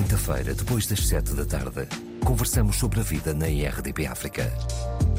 [0.00, 1.86] quinta-feira, depois das sete da tarde,
[2.24, 4.50] conversamos sobre a vida na IRDP África.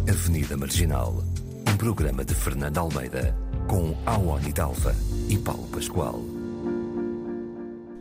[0.10, 1.24] Avenida Marginal,
[1.72, 4.96] um programa de Fernando Almeida, com Awani Dalva
[5.30, 6.20] e Paulo Pascoal.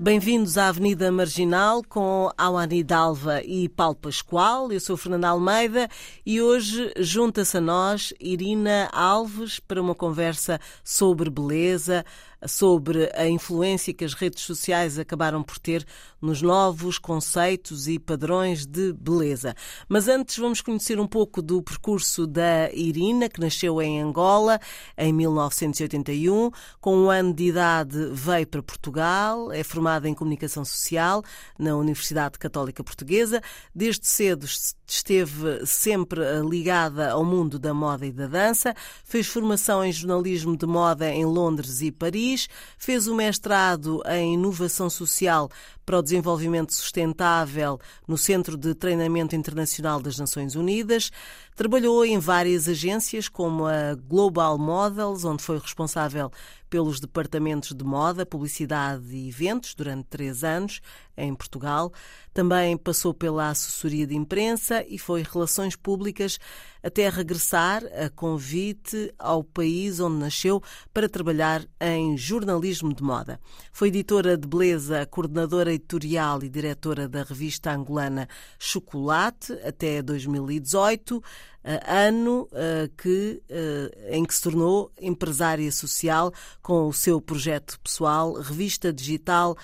[0.01, 4.72] Bem-vindos à Avenida Marginal com Awani Dalva e Paulo Pascoal.
[4.72, 5.87] Eu sou Fernanda Almeida
[6.24, 12.06] e hoje junta-se a nós Irina Alves para uma conversa sobre beleza,
[12.47, 15.85] sobre a influência que as redes sociais acabaram por ter
[16.20, 19.55] nos novos conceitos e padrões de beleza.
[19.88, 24.59] Mas antes vamos conhecer um pouco do percurso da Irina, que nasceu em Angola
[24.97, 26.50] em 1981.
[26.80, 31.22] Com um ano de idade veio para Portugal, é formada em Comunicação Social
[31.59, 33.41] na Universidade Católica Portuguesa.
[33.75, 34.47] Desde cedo
[34.92, 38.74] esteve sempre ligada ao mundo da moda e da dança.
[39.04, 44.90] Fez formação em jornalismo de moda em Londres e Paris fez o mestrado em Inovação
[44.90, 45.50] Social
[45.84, 51.10] para o Desenvolvimento Sustentável no Centro de Treinamento Internacional das Nações Unidas.
[51.56, 56.30] Trabalhou em várias agências, como a Global Models, onde foi responsável
[56.70, 60.80] pelos departamentos de moda, publicidade e eventos durante três anos
[61.22, 61.92] em Portugal.
[62.32, 66.38] Também passou pela assessoria de imprensa e foi relações públicas
[66.82, 70.62] até regressar a convite ao país onde nasceu
[70.94, 73.41] para trabalhar em jornalismo de moda.
[73.72, 81.22] Foi editora de beleza, coordenadora editorial e diretora da revista angolana Chocolate até 2018,
[81.62, 82.48] eh, ano
[82.96, 86.32] que, eh, em que se tornou empresária social
[86.62, 89.56] com o seu projeto pessoal, revista digital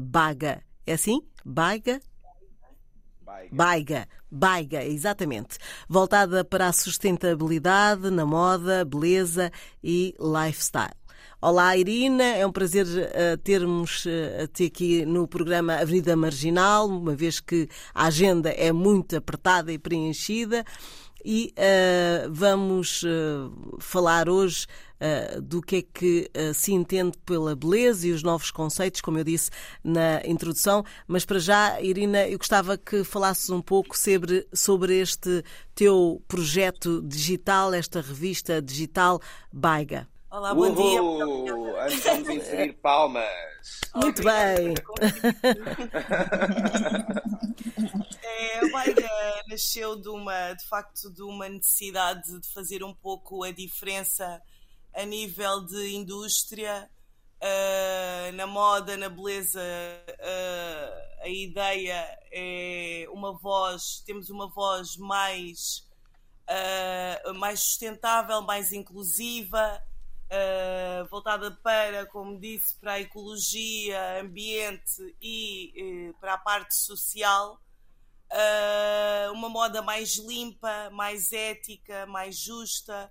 [0.00, 0.62] Baga.
[0.86, 1.22] É assim?
[1.44, 2.00] Baga?
[3.50, 5.58] Baiga, Baiga, exatamente.
[5.88, 9.50] Voltada para a sustentabilidade na moda, beleza
[9.82, 10.96] e lifestyle.
[11.40, 17.14] Olá, Irina, é um prazer uh, termos uh, te aqui no programa Avenida Marginal, uma
[17.14, 20.64] vez que a agenda é muito apertada e preenchida.
[21.24, 23.04] E uh, vamos
[23.78, 24.66] falar hoje
[25.00, 29.16] Uh, do que é que uh, se entende pela beleza e os novos conceitos, como
[29.16, 29.48] eu disse
[29.82, 30.84] na introdução.
[31.06, 37.00] Mas para já, Irina, eu gostava que falasses um pouco sobre, sobre este teu projeto
[37.02, 39.20] digital, esta revista digital
[39.52, 40.08] Baiga.
[40.30, 41.44] Olá, bom Uhul!
[41.44, 41.54] dia.
[41.84, 43.24] Antes vamos inserir palmas.
[43.94, 44.74] Muito bem.
[48.22, 49.08] é, a Baiga
[49.48, 54.38] nasceu de uma, de facto, de uma necessidade de fazer um pouco a diferença
[54.98, 56.90] a nível de indústria,
[57.40, 59.60] uh, na moda, na beleza.
[59.60, 65.86] Uh, a ideia é uma voz, temos uma voz mais,
[66.50, 69.80] uh, mais sustentável, mais inclusiva
[71.10, 77.58] voltada para, como disse, para a ecologia, ambiente e uh, para a parte social.
[79.32, 83.10] Uma moda mais limpa, mais ética, mais justa.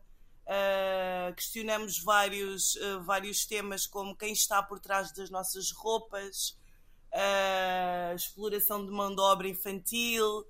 [1.38, 6.58] Questionamos vários, vários temas, como quem está por trás das nossas roupas,
[7.14, 10.46] a exploração de mão de obra infantil,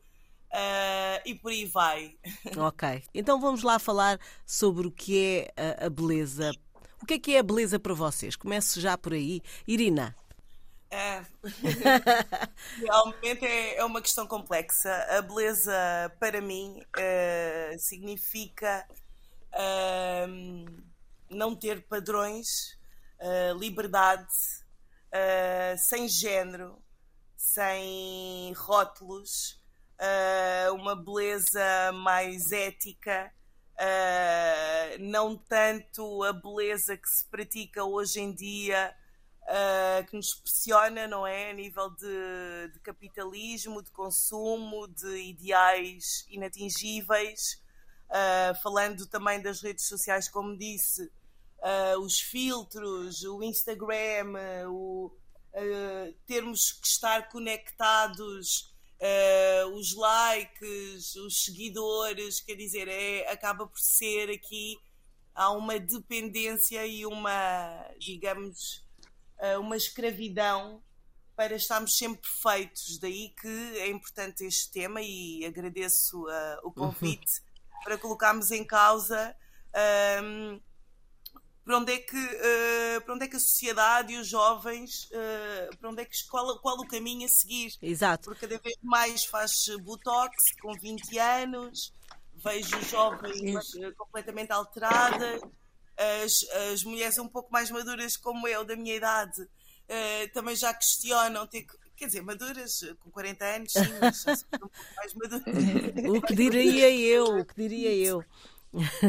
[0.48, 2.16] Uh, e por aí vai.
[2.58, 6.52] Ok, então vamos lá falar sobre o que é a, beleza.
[7.02, 8.36] O que é que é a beleza para vocês?
[8.36, 9.42] Começo já por aí.
[9.68, 10.16] Irina.
[10.90, 11.22] É.
[12.80, 14.90] Realmente é, é, uma questão complexa.
[15.10, 15.72] A beleza,
[16.20, 18.88] para mim, uh, significa
[19.54, 20.84] uh,
[21.30, 22.78] não ter padrões,
[23.20, 24.28] uh, liberdade,
[25.78, 26.80] sem género,
[27.36, 29.60] sem rótulos,
[29.98, 33.32] uh, uma beleza mais ética,
[33.74, 38.94] uh, não tanto a beleza que se pratica hoje em dia.
[39.44, 41.52] Uh, que nos pressiona, não é?
[41.52, 47.64] A nível de, de, capitalismo, de consumo, de ideais inatingíveis.
[48.10, 51.04] Uh, falando também das redes sociais, como disse,
[51.60, 54.34] uh, os filtros, o Instagram,
[54.70, 55.12] o,
[56.26, 64.30] termos que estar conectados uh, os likes, os seguidores, quer dizer, é, acaba por ser
[64.30, 64.78] aqui
[65.34, 68.84] há uma dependência e uma, digamos,
[69.40, 70.82] uh, uma escravidão
[71.36, 72.98] para estarmos sempre perfeitos.
[72.98, 77.47] Daí que é importante este tema e agradeço uh, o convite uhum.
[77.84, 79.36] Para colocarmos em causa
[80.24, 80.60] um,
[81.68, 85.78] para onde é que, uh, para onde é que a sociedade e os jovens, uh,
[85.78, 87.74] para onde é que, qual, qual o caminho a seguir.
[87.82, 88.30] Exato.
[88.30, 89.52] Porque cada vez mais faz
[89.82, 91.94] botox com 20 anos,
[92.36, 95.42] vejo jovens uh, completamente alteradas,
[96.24, 99.50] as, as mulheres um pouco mais maduras como eu, da minha idade,
[100.32, 104.48] também já questionam ter que Quer dizer, maduras, com 40 anos, sim, mas já sou
[104.54, 105.44] um pouco mais maduras.
[106.16, 108.24] o que diria eu, o que diria eu,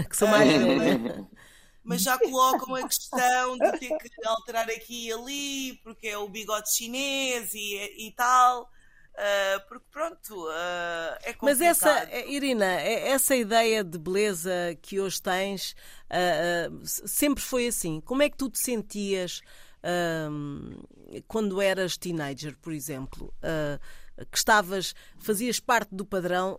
[0.08, 1.28] que sou mais velha.
[1.84, 6.28] Mas já colocam a questão de ter que alterar aqui e ali, porque é o
[6.28, 8.70] bigode chinês e, e tal.
[9.14, 11.40] Uh, porque pronto, uh, é complicado.
[11.42, 15.74] Mas essa, eh, Irina, essa ideia de beleza que hoje tens
[16.10, 18.00] uh, sempre foi assim.
[18.02, 19.40] Como é que tu te sentias
[21.26, 23.32] quando eras teenager, por exemplo?
[24.32, 26.58] que estavas, fazias parte do padrão,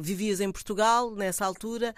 [0.00, 1.92] vivias em Portugal nessa altura,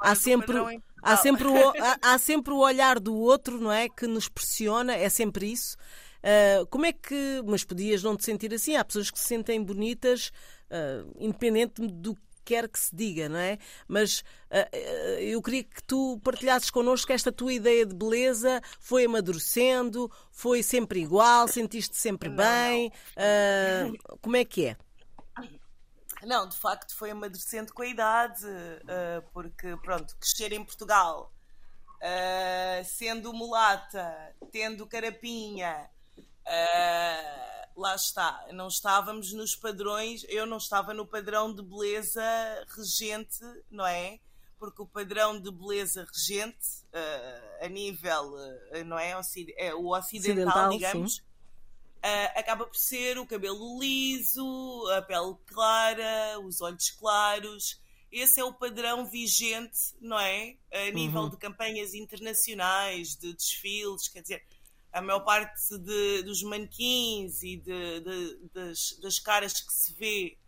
[0.00, 0.56] há sempre,
[1.00, 3.88] há, sempre o, há, há sempre o olhar do outro, não é?
[3.88, 5.76] Que nos pressiona, é sempre isso.
[6.20, 7.42] Uh, como é que.
[7.46, 8.76] Mas podias não te sentir assim?
[8.76, 10.30] Há pessoas que se sentem bonitas,
[10.70, 13.58] uh, independente do que quer que se diga, não é?
[13.86, 14.76] Mas uh,
[15.20, 21.00] eu queria que tu partilhasses connosco esta tua ideia de beleza foi amadurecendo, foi sempre
[21.00, 22.92] igual, sentiste sempre não, bem.
[23.16, 24.18] Não.
[24.20, 24.76] como é que é?
[26.24, 28.44] Não, de facto foi amadurecendo com a idade,
[29.32, 31.32] porque pronto, crescer em Portugal,
[32.84, 35.88] sendo mulata, tendo carapinha,
[36.50, 42.20] Uh, lá está, não estávamos nos padrões, eu não estava no padrão de beleza
[42.76, 43.38] regente,
[43.70, 44.18] não é?
[44.58, 49.12] Porque o padrão de beleza regente, uh, a nível, uh, não é?
[49.56, 51.22] é o ocidental, ocidental digamos,
[52.34, 57.80] acaba por ser o cabelo liso, a pele clara, os olhos claros.
[58.10, 60.56] Esse é o padrão vigente, não é?
[60.72, 61.30] A nível uhum.
[61.30, 64.44] de campanhas internacionais, de desfiles, quer dizer,
[64.92, 70.38] a maior parte de, dos manequins e de, de, das, das, caras que se vê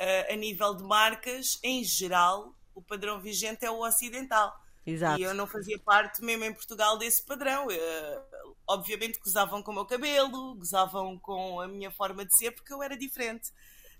[0.00, 4.52] uh, a nível de marcas, em geral, o padrão vigente é o ocidental.
[4.84, 5.20] Exato.
[5.20, 7.66] E eu não fazia parte, mesmo em Portugal, desse padrão.
[7.66, 12.72] Uh, obviamente gozavam com o meu cabelo, gozavam com a minha forma de ser, porque
[12.72, 13.50] eu era diferente.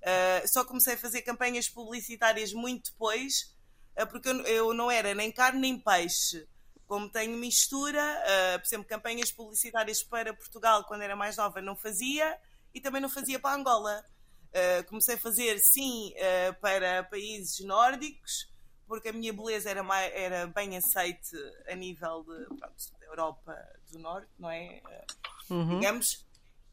[0.02, 3.54] Uh, só comecei a fazer campanhas publicitárias muito depois,
[4.10, 6.46] porque eu, eu não era nem carne nem peixe
[6.86, 11.74] como tenho mistura, uh, por exemplo, campanhas publicitárias para Portugal quando era mais nova não
[11.74, 12.38] fazia
[12.72, 14.04] e também não fazia para Angola.
[14.48, 18.48] Uh, comecei a fazer sim uh, para países nórdicos,
[18.86, 21.36] porque a minha beleza era, mais, era bem aceite
[21.68, 24.80] a nível de, pronto, da Europa do Norte, não é?
[25.50, 25.80] Uhum.
[25.80, 26.25] Digamos.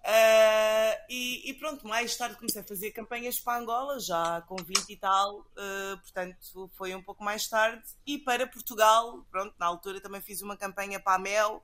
[0.05, 4.89] Uh, e, e, pronto, mais tarde comecei a fazer campanhas para Angola, já com 20
[4.89, 7.81] e tal, uh, portanto foi um pouco mais tarde.
[8.05, 11.63] E para Portugal, pronto, na altura também fiz uma campanha para a Mel,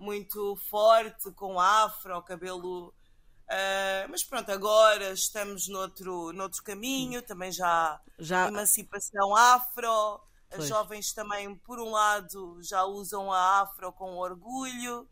[0.00, 2.88] muito forte, com afro, cabelo.
[2.88, 8.48] Uh, mas pronto, agora estamos noutro, noutro caminho, também já, já...
[8.48, 10.22] emancipação afro.
[10.50, 15.06] As jovens também, por um lado, já usam a afro com orgulho.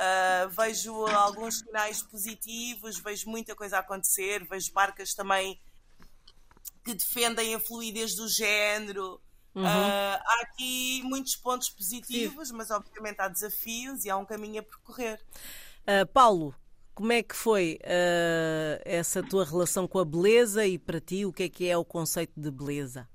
[0.00, 5.60] Uh, vejo alguns sinais positivos, vejo muita coisa a acontecer, vejo marcas também
[6.82, 9.20] que defendem a fluidez do género.
[9.54, 9.62] Uhum.
[9.62, 12.54] Uh, há aqui muitos pontos positivos, Sim.
[12.54, 15.20] mas obviamente há desafios e há um caminho a percorrer.
[15.82, 16.54] Uh, Paulo,
[16.94, 17.78] como é que foi
[18.84, 21.84] essa tua relação com a beleza e para ti o que é que é o
[21.84, 23.06] conceito de beleza?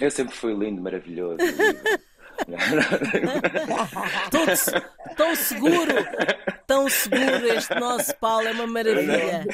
[0.00, 1.38] Eu sempre fui lindo, maravilhoso.
[4.30, 5.92] tão, tão seguro,
[6.66, 9.44] tão seguro este nosso Paulo, é uma maravilha.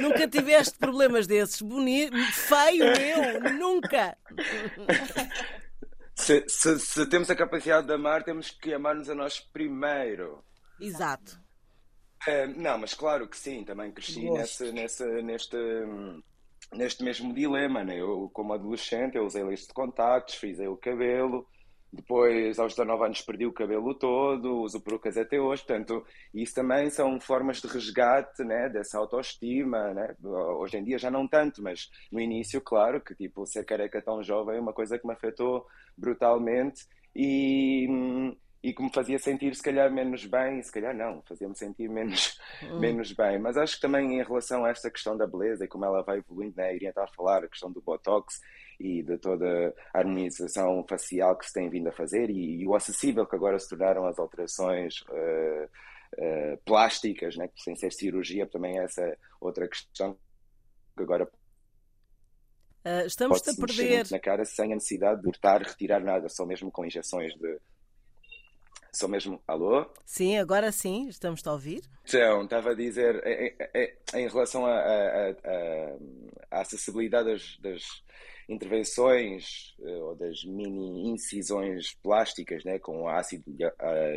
[0.00, 1.60] Nunca tiveste problemas desses.
[1.60, 4.16] Bonito, feio eu, nunca.
[6.14, 10.44] Se, se, se, temos a capacidade de amar, temos que amar-nos a nós primeiro.
[10.80, 11.40] Exato.
[12.26, 15.56] É, não, mas claro que sim, também cresci nesse, nesse, neste,
[16.72, 17.84] neste mesmo dilema.
[17.84, 18.00] Né?
[18.00, 21.46] Eu, como adolescente, eu usei lista de contactos, frisei o cabelo,
[21.94, 25.64] depois, aos 19 anos, perdi o cabelo todo, uso perucas até hoje.
[25.64, 29.94] Portanto, isso também são formas de resgate né, dessa autoestima.
[29.94, 30.14] Né?
[30.22, 34.22] Hoje em dia já não tanto, mas no início, claro, que tipo, ser careca tão
[34.22, 36.84] jovem é uma coisa que me afetou brutalmente
[37.14, 37.86] e,
[38.64, 40.62] e que me fazia sentir, se calhar, menos bem.
[40.62, 42.80] Se calhar, não, fazia-me sentir menos, hum.
[42.80, 43.38] menos bem.
[43.38, 46.16] Mas acho que também, em relação a esta questão da beleza e como ela vai
[46.16, 48.40] evoluindo, né, iria estar a falar, a questão do botox
[48.80, 52.74] e de toda a harmonização facial que se tem vindo a fazer e, e o
[52.74, 58.78] acessível que agora se tornaram as alterações uh, uh, plásticas, né, sem ser cirurgia, também
[58.78, 60.16] é essa outra questão
[60.96, 61.28] que agora
[62.86, 66.70] Uh, estamos a perder na cara sem a necessidade de cortar, retirar nada, só mesmo
[66.70, 67.58] com injeções de
[68.94, 69.86] só mesmo alô?
[70.06, 71.82] Sim, agora sim, estamos a ouvir.
[72.06, 75.34] Então, estava a dizer em, em, em relação à
[76.50, 77.82] acessibilidade das, das,
[78.48, 83.44] intervenções eh, ou das mini incisões plásticas, né, com ácido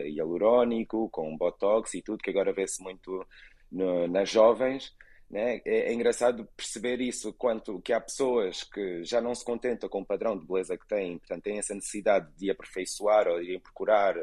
[0.05, 3.25] hialurónico, com botox e tudo, que agora vê-se muito
[3.71, 4.93] no, nas jovens,
[5.29, 5.61] né?
[5.65, 10.01] É, é, engraçado perceber isso, quanto que há pessoas que já não se contentam com
[10.01, 14.15] o padrão de beleza que têm, portanto têm essa necessidade de aperfeiçoar ou de procurar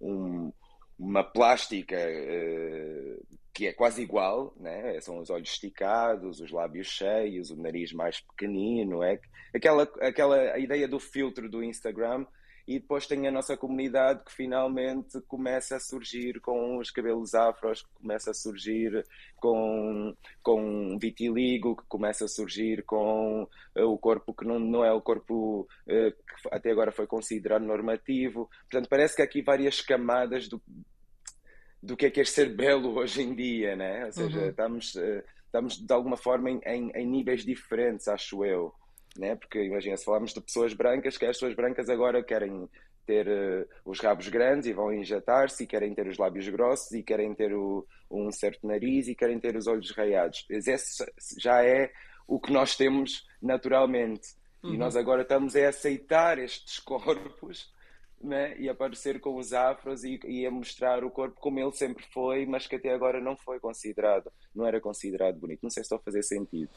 [0.00, 0.52] um,
[0.98, 5.00] uma plástica uh, que é quase igual, né?
[5.00, 9.18] são os olhos esticados, os lábios cheios, o nariz mais pequenino, é
[9.54, 12.24] aquela, aquela a ideia do filtro do Instagram
[12.68, 17.80] e depois tem a nossa comunidade que finalmente começa a surgir com os cabelos afros,
[17.80, 19.06] que começa a surgir
[19.36, 23.44] com, com vitiligo, que começa a surgir com
[23.74, 27.62] uh, o corpo que não, não é o corpo uh, que até agora foi considerado
[27.62, 28.50] normativo.
[28.70, 30.60] Portanto, parece que há aqui várias camadas do,
[31.82, 34.04] do que é que é ser belo hoje em dia, né?
[34.04, 34.48] Ou seja, uhum.
[34.50, 38.74] estamos, uh, estamos de alguma forma em, em, em níveis diferentes, acho eu
[39.18, 39.34] né?
[39.34, 42.68] porque imagina, se falamos de pessoas brancas, que as pessoas brancas agora querem
[43.04, 47.02] ter uh, os rabos grandes e vão injetar-se, e querem ter os lábios grossos, e
[47.02, 50.46] querem ter o, um certo nariz, e querem ter os olhos raiados.
[50.48, 51.04] Esse
[51.38, 51.90] já é
[52.26, 54.36] o que nós temos naturalmente.
[54.62, 54.74] Uhum.
[54.74, 57.72] E nós agora estamos a aceitar estes corpos
[58.20, 58.54] né?
[58.58, 62.44] e aparecer com os afros e, e, a mostrar o corpo como ele sempre foi,
[62.44, 65.60] mas que até agora não foi considerado, não era considerado bonito.
[65.62, 66.68] Não sei se estou a fazer sentido.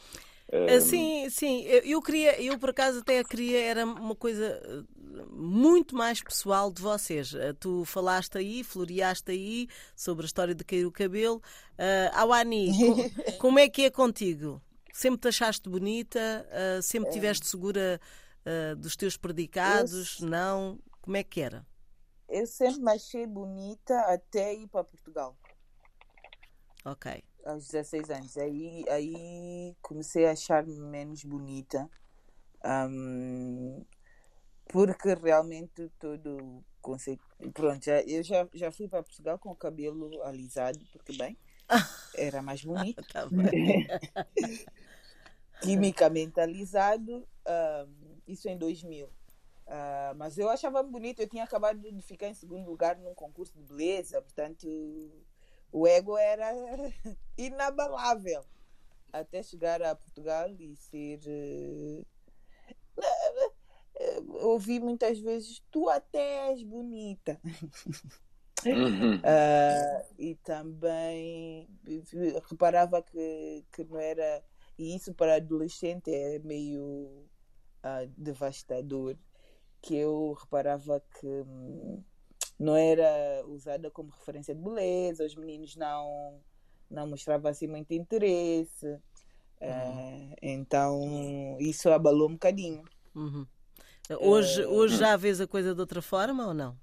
[0.51, 1.63] Ah, sim, sim.
[1.63, 6.81] Eu, queria, eu por acaso até queria, era uma coisa ah, muito mais pessoal de
[6.81, 7.34] vocês.
[7.34, 11.41] Ah, tu falaste aí, floreaste aí sobre a história de cair o cabelo.
[11.74, 14.62] Uh, Awani, com, como é que é contigo?
[14.91, 16.46] Sempre te achaste bonita?
[16.50, 18.00] Uh, sempre estiveste segura
[18.46, 20.20] uh, dos teus predicados?
[20.20, 20.27] Eu...
[20.27, 20.79] Não?
[21.01, 21.65] Como é que era?
[22.27, 25.38] Eu sempre me achei bonita até ir para Portugal.
[26.86, 27.24] Ok.
[27.45, 28.38] Aos 16 anos.
[28.38, 31.89] Aí, aí comecei a achar-me menos bonita.
[32.63, 33.83] Um,
[34.67, 37.24] porque realmente todo conceito.
[37.53, 41.38] Pronto, já, eu já, já fui para Portugal com o cabelo alisado, porque bem,
[42.15, 43.03] era mais bonito.
[43.12, 43.27] tá
[45.62, 49.07] Quimicamente alisado, um, isso em 2000.
[49.07, 53.53] Uh, mas eu achava bonito, eu tinha acabado de ficar em segundo lugar num concurso
[53.53, 54.67] de beleza, portanto
[55.71, 56.51] o ego era
[57.37, 58.43] inabalável
[59.11, 61.19] até chegar a Portugal e ser.
[64.41, 67.39] Ouvi muitas vezes: Tu até és bonita.
[68.65, 69.15] Uhum.
[69.17, 71.67] Uh, e também
[72.49, 74.43] reparava que, que não era.
[74.77, 77.27] E isso para adolescente é meio
[77.83, 79.15] uh, devastador
[79.81, 82.03] que eu reparava que hum,
[82.61, 86.39] não era usada como referência de beleza, os meninos não,
[86.89, 88.99] não mostravam assim muito interesse.
[89.59, 90.35] Uhum.
[90.41, 92.83] Então isso abalou um bocadinho.
[93.15, 93.47] Uhum.
[94.19, 96.77] Hoje, hoje já vês a coisa de outra forma ou não?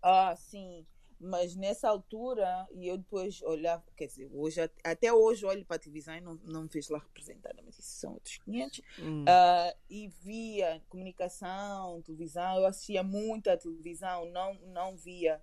[0.00, 0.86] Ah, sim.
[1.24, 5.78] Mas nessa altura, e eu depois olhava, quer dizer, hoje, até hoje olho para a
[5.78, 8.82] televisão e não, não me vejo lá representada, mas isso são outros 500.
[8.98, 9.22] Hum.
[9.22, 15.40] Uh, e via comunicação, televisão, eu assistia muito à televisão, não, não via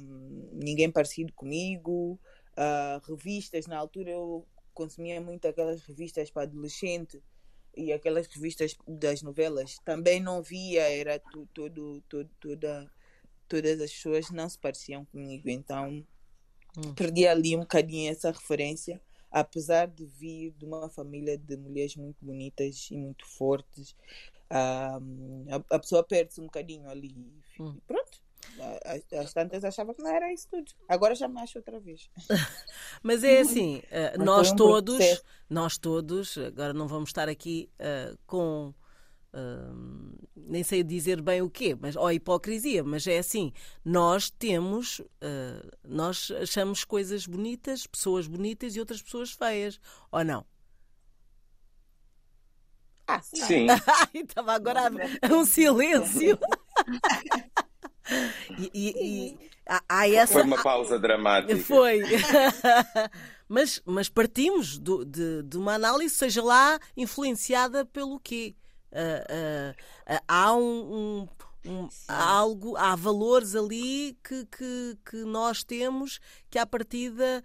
[0.00, 2.18] um, ninguém parecido comigo.
[2.52, 7.22] Uh, revistas, na altura eu consumia muito aquelas revistas para adolescente
[7.76, 9.76] e aquelas revistas das novelas.
[9.84, 12.02] Também não via, era tudo,
[12.40, 12.90] toda
[13.48, 16.04] todas as pessoas não se pareciam comigo, então
[16.76, 16.94] hum.
[16.94, 19.00] perdi ali um bocadinho essa referência,
[19.30, 23.94] apesar de vir de uma família de mulheres muito bonitas e muito fortes.
[24.50, 27.14] Um, a, a, pessoa perde-se um bocadinho ali.
[27.58, 27.78] Hum.
[27.86, 28.26] Pronto.
[29.20, 30.70] As tantas achava que não era isso tudo.
[30.88, 32.08] Agora já me acho outra vez.
[33.02, 38.72] Mas é assim, uh, nós todos, nós todos, agora não vamos estar aqui uh, com
[40.34, 43.52] nem sei dizer bem o quê, mas ou hipocrisia, mas é assim,
[43.84, 49.78] nós temos, uh, nós achamos coisas bonitas, pessoas bonitas e outras pessoas feias,
[50.10, 50.46] ou não?
[53.06, 53.66] Ah, sim.
[54.14, 55.32] Estava agora a...
[55.32, 56.38] um silêncio.
[58.58, 59.38] e, e, e
[59.88, 60.34] há, essa...
[60.34, 61.62] Foi uma pausa dramática.
[61.62, 62.00] Foi.
[63.48, 68.54] mas, mas partimos do, de, de uma análise, seja lá influenciada pelo quê?
[68.92, 69.74] Uh,
[70.26, 71.28] há um,
[71.64, 77.42] um, um algo, há valores ali que, que, que, nós temos que à partida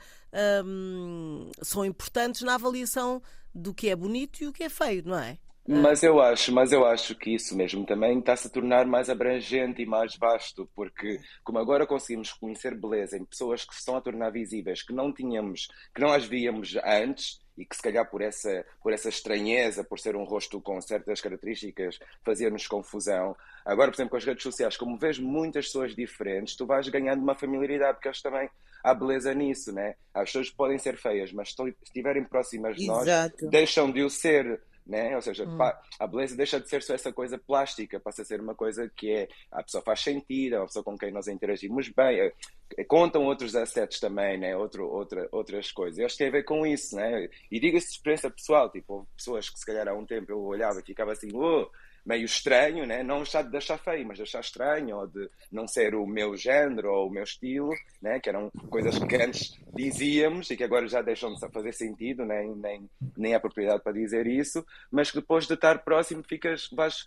[0.66, 3.22] um, são importantes na avaliação
[3.54, 5.38] do que é bonito e o que é feio, não é?
[5.68, 9.82] Mas eu acho, mas eu acho que isso mesmo também está-se a tornar mais abrangente
[9.82, 14.02] e mais vasto, porque como agora conseguimos conhecer beleza em pessoas que se estão a
[14.02, 18.22] tornar visíveis, que não tínhamos, que não as víamos antes, e que se calhar por
[18.22, 23.36] essa, por essa estranheza, por ser um rosto com certas características, fazia-nos confusão.
[23.64, 27.22] Agora, por exemplo, com as redes sociais, como vês muitas pessoas diferentes, tu vais ganhando
[27.22, 28.50] uma familiaridade, porque eles também
[28.84, 29.94] há beleza nisso, né?
[30.12, 33.48] As pessoas podem ser feias, mas se estiverem próximas de nós, Exato.
[33.50, 34.60] deixam de o ser.
[34.86, 35.16] Né?
[35.16, 35.58] Ou seja, Hum.
[36.00, 39.12] a beleza deixa de ser só essa coisa plástica, passa a ser uma coisa que
[39.12, 42.34] é a pessoa faz sentido, é uma pessoa com quem nós interagimos bem, é-
[42.78, 44.58] é- contam outros assets também, né?
[44.58, 46.00] Outro, outra, outras coisas.
[46.00, 47.30] Eu acho que tem a ver com isso, né?
[47.52, 50.80] E diga-se de experiência pessoal, tipo, pessoas que se calhar há um tempo eu olhava
[50.80, 51.70] e ficava assim, oh,
[52.06, 53.04] meio estranho, né?
[53.04, 56.36] não já de achar feio, mas de achar estranho, ou de não ser o meu
[56.36, 57.70] género ou o meu estilo,
[58.02, 58.20] né?
[58.20, 62.56] que eram coisas que antes dizíamos e que agora já deixam de fazer sentido, nem,
[62.56, 67.06] nem, nem há propriedade para dizer isso, mas que depois de estar próximo ficas, vais.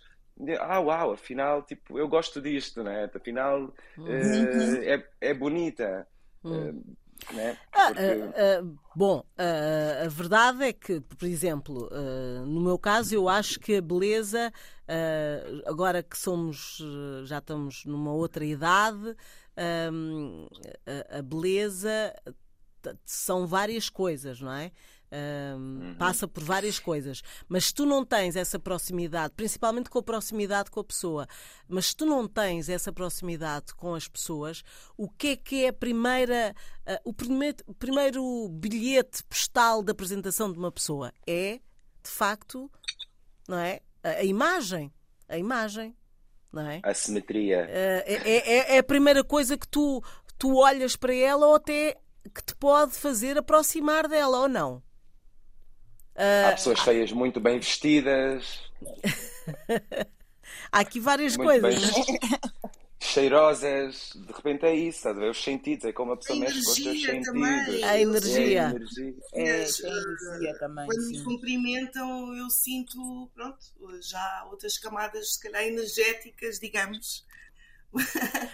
[0.59, 3.09] Ah, uau, afinal, tipo, eu gosto disto, né?
[3.15, 3.73] Afinal,
[4.05, 6.05] eh, é, é bonita.
[6.45, 6.73] eh,
[7.33, 7.57] né?
[7.71, 8.63] Ah, Porque- ah, ah,
[8.95, 13.75] bom, ah, a verdade é que, por exemplo, ah, no meu caso, eu acho que
[13.77, 14.51] a beleza,
[14.87, 19.15] ah, agora que somos, ah, já estamos numa outra idade,
[21.17, 22.13] a, beleza
[23.05, 24.71] são várias coisas, não é?
[25.11, 30.03] Ahm, Passa por várias coisas, mas se tu não tens essa proximidade, principalmente com a
[30.03, 31.27] proximidade com a pessoa,
[31.67, 34.63] mas se tu não tens essa proximidade com as pessoas,
[34.97, 36.53] o que é que é a primeira,
[36.85, 41.13] ah, o primeiro, o primeiro bilhete postal de apresentação de uma pessoa?
[41.25, 41.59] É,
[42.03, 42.69] de facto,
[43.47, 43.79] não é?
[44.03, 44.91] A, a imagem,
[45.29, 45.95] a imagem,
[46.51, 46.81] não é?
[46.83, 47.65] a simetria.
[47.69, 50.03] É, é- é a primeira coisa que tu,
[50.37, 51.95] tu olhas para ela ou até
[52.33, 54.81] que te pode fazer aproximar dela ou não.
[56.15, 58.59] Há pessoas feias muito bem vestidas,
[60.71, 61.91] Há aqui várias muito bem coisas.
[62.99, 65.29] cheirosas, de repente é isso, a ver?
[65.29, 67.27] Os sentidos, é como a pessoa A mexe com os seus energia sentidos.
[67.27, 67.83] também.
[67.83, 68.61] A energia.
[68.61, 69.13] É, a energia.
[69.33, 71.23] É, Mas, tem energia também, Quando me sim.
[71.23, 73.57] cumprimentam, eu sinto, pronto,
[74.01, 77.25] já outras camadas, se calhar, energéticas, digamos.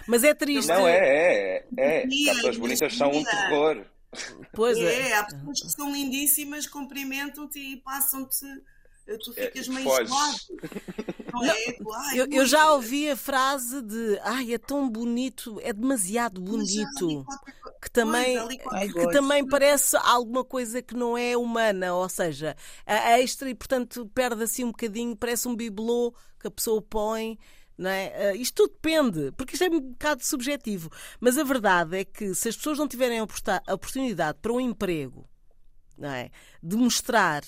[0.06, 0.68] Mas é triste.
[0.68, 2.02] Não, é, é, é.
[2.30, 3.84] As pessoas bonitas são um terror.
[4.52, 5.10] Pois é.
[5.10, 8.46] É, há pessoas que são lindíssimas, cumprimentam-te e passam-te,
[9.24, 9.88] tu É, ficas meio.
[11.32, 11.54] Não é?
[12.14, 17.24] Eu, eu já ui, ouvi a frase de ai, é tão bonito, é demasiado bonito,
[17.80, 18.36] que também,
[18.92, 24.06] que também parece alguma coisa que não é humana, ou seja, a extra e portanto
[24.14, 27.38] perde assim um bocadinho, parece um bibelô que a pessoa põe.
[27.76, 28.30] Não é?
[28.30, 30.90] Ah, Isto tudo depende, porque isto é um bocado subjetivo.
[31.20, 33.24] Mas a verdade é que se as pessoas não tiverem a
[33.74, 35.28] oportunidade para um emprego,
[35.98, 36.30] não é?
[36.62, 37.42] de mostrar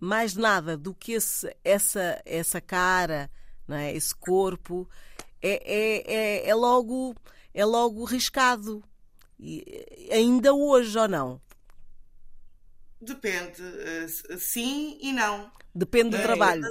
[0.00, 3.30] mais nada do que esse- essa, essa cara,
[3.66, 3.94] não é?
[3.94, 4.88] esse corpo,
[5.42, 6.14] é, é,
[6.46, 7.14] é, é logo,
[7.54, 8.82] é logo riscado.
[9.40, 9.64] E,
[10.12, 11.40] ainda hoje ou não?
[13.00, 15.50] Depende, eh, sim e não.
[15.74, 16.62] Depende do É, trabalho.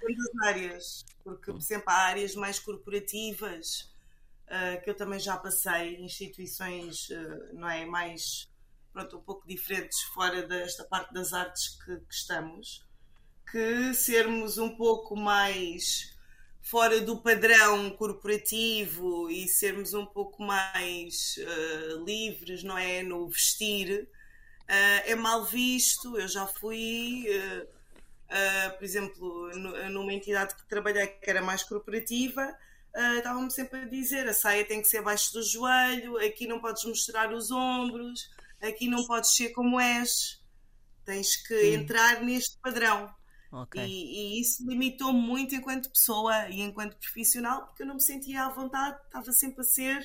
[0.00, 3.92] Depende das áreas, porque, por exemplo, há áreas mais corporativas
[4.46, 8.48] eh, que eu também já passei, instituições eh, não é, mais
[8.94, 12.86] pronto, um pouco diferentes fora desta parte das artes que, que estamos,
[13.50, 16.16] que sermos um pouco mais
[16.62, 24.08] fora do padrão corporativo e sermos um pouco mais eh, livres, não é, no vestir,
[24.66, 26.18] eh, é mal visto.
[26.18, 27.66] Eu já fui eh,
[28.30, 32.54] Uh, por exemplo, nu- numa entidade que trabalhei que era mais corporativa,
[32.94, 36.60] uh, estavam-me sempre a dizer: a saia tem que ser abaixo do joelho, aqui não
[36.60, 38.28] podes mostrar os ombros,
[38.60, 40.42] aqui não podes ser como és,
[41.04, 43.10] tens que entrar neste padrão.
[43.50, 43.80] Ok.
[43.82, 48.44] E, e isso limitou muito enquanto pessoa e enquanto profissional, porque eu não me sentia
[48.44, 50.02] à vontade, estava sempre a ser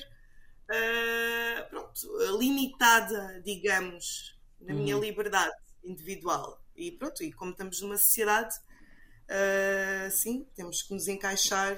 [0.70, 1.92] uh, pronto,
[2.38, 6.63] limitada, digamos, na minha liberdade individual.
[6.76, 8.54] E pronto, e como estamos numa sociedade,
[9.28, 11.76] uh, sim, temos que nos encaixar.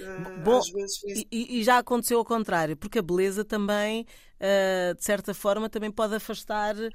[0.00, 4.06] uh, Bom, às vezes E, e- e já aconteceu ao contrário, porque a beleza também,
[4.46, 6.90] ah, de certa forma, também pode afastar ah,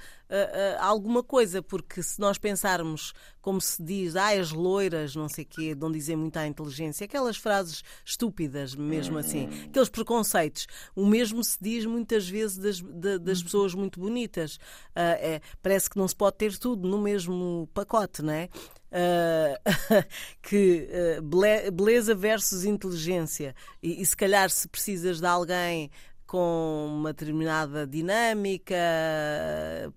[0.79, 5.43] ah, alguma coisa, porque se nós pensarmos, como se diz, ah, as loiras, não sei
[5.45, 11.05] o quê, não dizem muito à inteligência, aquelas frases estúpidas, mesmo assim, aqueles preconceitos, o
[11.05, 14.59] mesmo se diz muitas vezes das, da- das pessoas muito bonitas.
[14.95, 18.49] É, parece que não se pode ter tudo no mesmo pacote, não é?
[18.91, 20.03] Uh,
[20.41, 20.87] que
[21.19, 23.55] uh, bele- beleza versus inteligência.
[23.83, 25.91] E, e se calhar, se precisas de alguém
[26.29, 28.75] com uma determinada dinâmica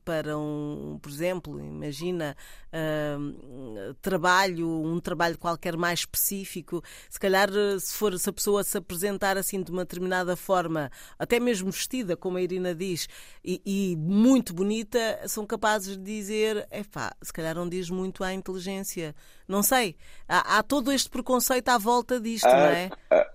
[0.02, 2.34] para um, por exemplo, imagina
[2.72, 8.78] uh, trabalho, um trabalho qualquer mais específico, se calhar se for se a pessoa se
[8.78, 13.10] apresentar assim de uma determinada forma, até mesmo vestida, como a Irina diz,
[13.44, 18.32] e, e muito bonita, são capazes de dizer, epá, se calhar não diz muito à
[18.32, 19.14] inteligência.
[19.46, 19.96] Não sei.
[20.26, 22.90] Há, há todo este preconceito à volta disto, não é?
[23.10, 23.26] Ah,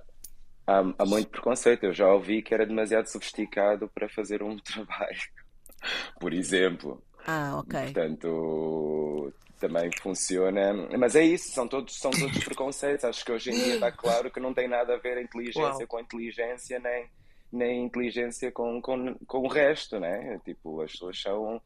[0.67, 1.85] há, há muito preconceito.
[1.85, 5.17] Eu já ouvi que era demasiado sofisticado para fazer um trabalho,
[6.19, 7.01] por exemplo.
[7.25, 7.79] Ah, ok.
[7.81, 10.73] Portanto, também funciona.
[10.97, 13.05] Mas é isso, são todos, são todos preconceitos.
[13.05, 15.61] Acho que hoje em dia está claro que não tem nada a ver a inteligência
[15.61, 15.87] Uau.
[15.87, 17.09] com a inteligência, nem,
[17.51, 20.39] nem inteligência com, com, com o resto, né?
[20.45, 21.61] Tipo, as pessoas são.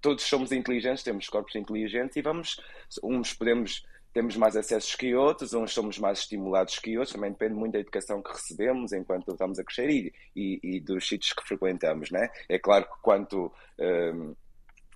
[0.00, 2.60] Todos somos inteligentes, temos corpos inteligentes e vamos.
[3.02, 3.84] Uns podemos.
[4.16, 7.80] Temos mais acessos que outros, uns somos mais estimulados que outros, também depende muito da
[7.80, 12.30] educação que recebemos enquanto estamos a crescer e, e, e dos sítios que frequentamos, né?
[12.48, 13.52] É claro que quanto.
[13.78, 14.34] Um,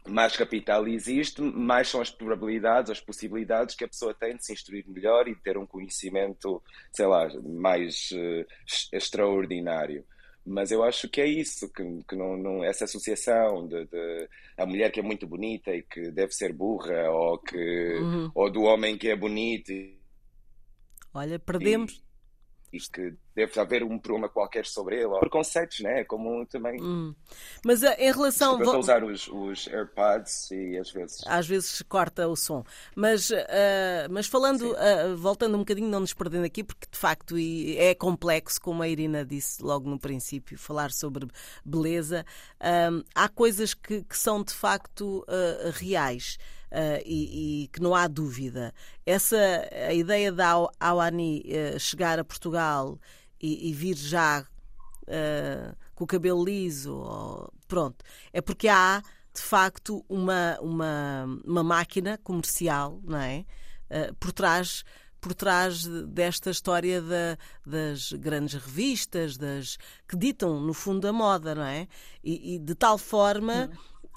[0.08, 4.54] mais capital existe, mais são as probabilidades, as possibilidades que a pessoa tem de se
[4.54, 8.46] instruir melhor e de ter um conhecimento, sei lá, mais uh,
[8.90, 10.02] extraordinário.
[10.44, 14.64] Mas eu acho que é isso, que, que não, não, essa associação de, de, a
[14.64, 18.30] mulher que é muito bonita e que deve ser burra, ou, que, uhum.
[18.34, 19.72] ou do homem que é bonito.
[21.12, 22.02] Olha, perdemos,
[22.72, 26.04] e que deve haver um problema qualquer sobre ele, ou preconceitos, né?
[26.04, 26.80] Como também.
[26.80, 27.14] Hum.
[27.64, 28.58] Mas uh, em relação.
[28.58, 31.22] Vou usar os, os AirPods e às vezes.
[31.26, 32.64] Às vezes corta o som.
[32.94, 33.34] Mas, uh,
[34.10, 38.60] mas falando, uh, voltando um bocadinho, não nos perdendo aqui, porque de facto é complexo,
[38.60, 41.26] como a Irina disse logo no princípio, falar sobre
[41.64, 42.24] beleza.
[43.14, 45.24] há coisas que, que, são de facto
[45.74, 46.38] reais.
[46.70, 48.72] Uh, e, e, que não há dúvida.
[49.04, 49.36] Essa
[49.88, 52.96] a ideia da Awani uh, chegar a Portugal
[53.40, 54.42] e, e vir já
[55.02, 59.02] uh, com o cabelo liso, ou, pronto, é porque há
[59.34, 63.44] de facto uma, uma, uma máquina comercial, não é?
[64.20, 64.84] por trás
[65.20, 69.76] por trás desta história da, das grandes revistas, das
[70.08, 71.86] que ditam no fundo a moda, não é?
[72.24, 73.70] E, e de tal forma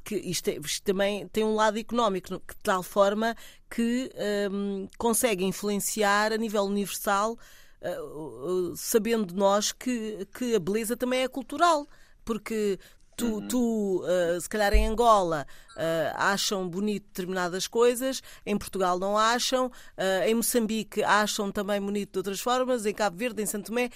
[0.04, 3.36] que isto, é, isto, também tem um lado económico, de tal forma
[3.70, 4.12] que
[4.52, 7.38] um, consegue influenciar a nível universal,
[7.82, 11.88] uh, uh, sabendo nós que, que a beleza também é cultural,
[12.24, 12.80] porque
[13.16, 13.48] Tu, uhum.
[13.48, 19.68] tu uh, se calhar em Angola, uh, acham bonito determinadas coisas, em Portugal não acham,
[19.68, 23.90] uh, em Moçambique acham também bonito de outras formas, em Cabo Verde, em Santo Tomé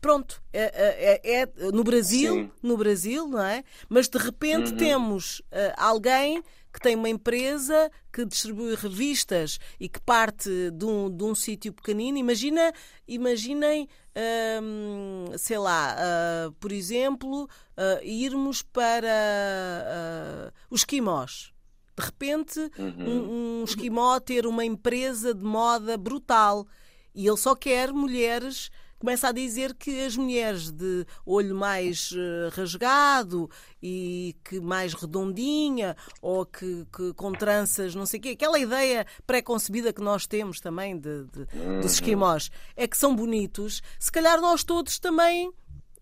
[0.00, 2.50] pronto, é, é, é no Brasil, Sim.
[2.62, 3.64] no Brasil, não é?
[3.88, 4.76] Mas de repente uhum.
[4.76, 11.10] temos uh, alguém que tem uma empresa que distribui revistas e que parte de um,
[11.10, 12.18] de um sítio pequenino.
[12.18, 12.72] Imagina,
[13.08, 21.52] imaginem, uh, sei lá, uh, por exemplo, uh, irmos para os esquimós.
[21.98, 23.08] De repente, uhum.
[23.08, 26.66] um, um esquimó ter uma empresa de moda brutal
[27.14, 28.70] e ele só quer mulheres
[29.00, 33.50] começa a dizer que as mulheres de olho mais uh, rasgado
[33.82, 39.06] e que mais redondinha ou que, que, com tranças, não sei o quê, aquela ideia
[39.26, 41.80] pré-concebida que nós temos também de, de, dos uhum.
[41.80, 45.50] esquimós, é que são bonitos, se calhar nós todos também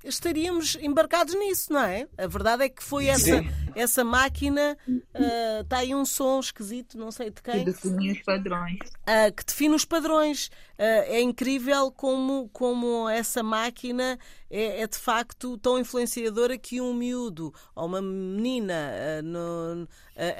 [0.09, 2.09] estaríamos embarcados nisso, não é?
[2.16, 3.44] A verdade é que foi essa,
[3.75, 4.77] essa máquina.
[4.88, 7.64] Uh, está aí um som esquisito, não sei de quem.
[7.64, 8.79] Que define os padrões.
[8.79, 10.47] Uh, que define os padrões.
[10.47, 14.18] Uh, é incrível como, como essa máquina
[14.51, 19.88] é, é, de facto tão influenciadora que um miúdo ou uma menina no,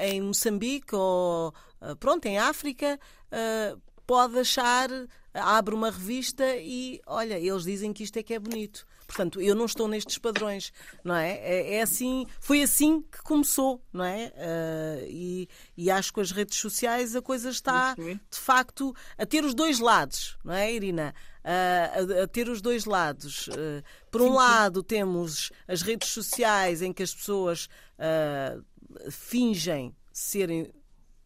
[0.01, 1.53] em Moçambique ou
[2.01, 2.99] pronto, em África
[4.07, 4.89] pode achar,
[5.35, 8.87] abre uma revista e olha, eles dizem que isto é que é bonito.
[9.09, 10.71] Portanto, eu não estou nestes padrões,
[11.03, 11.39] não é?
[11.39, 14.27] É, é assim, foi assim que começou, não é?
[14.37, 19.25] Uh, e, e acho que com as redes sociais a coisa está, de facto, a
[19.25, 21.15] ter os dois lados, não é, Irina?
[21.43, 23.49] Uh, a, a, ter os dois lados.
[23.49, 24.87] Uh, por um sim, lado, sim.
[24.87, 27.67] temos as redes sociais em que as pessoas
[29.11, 30.71] fingem serem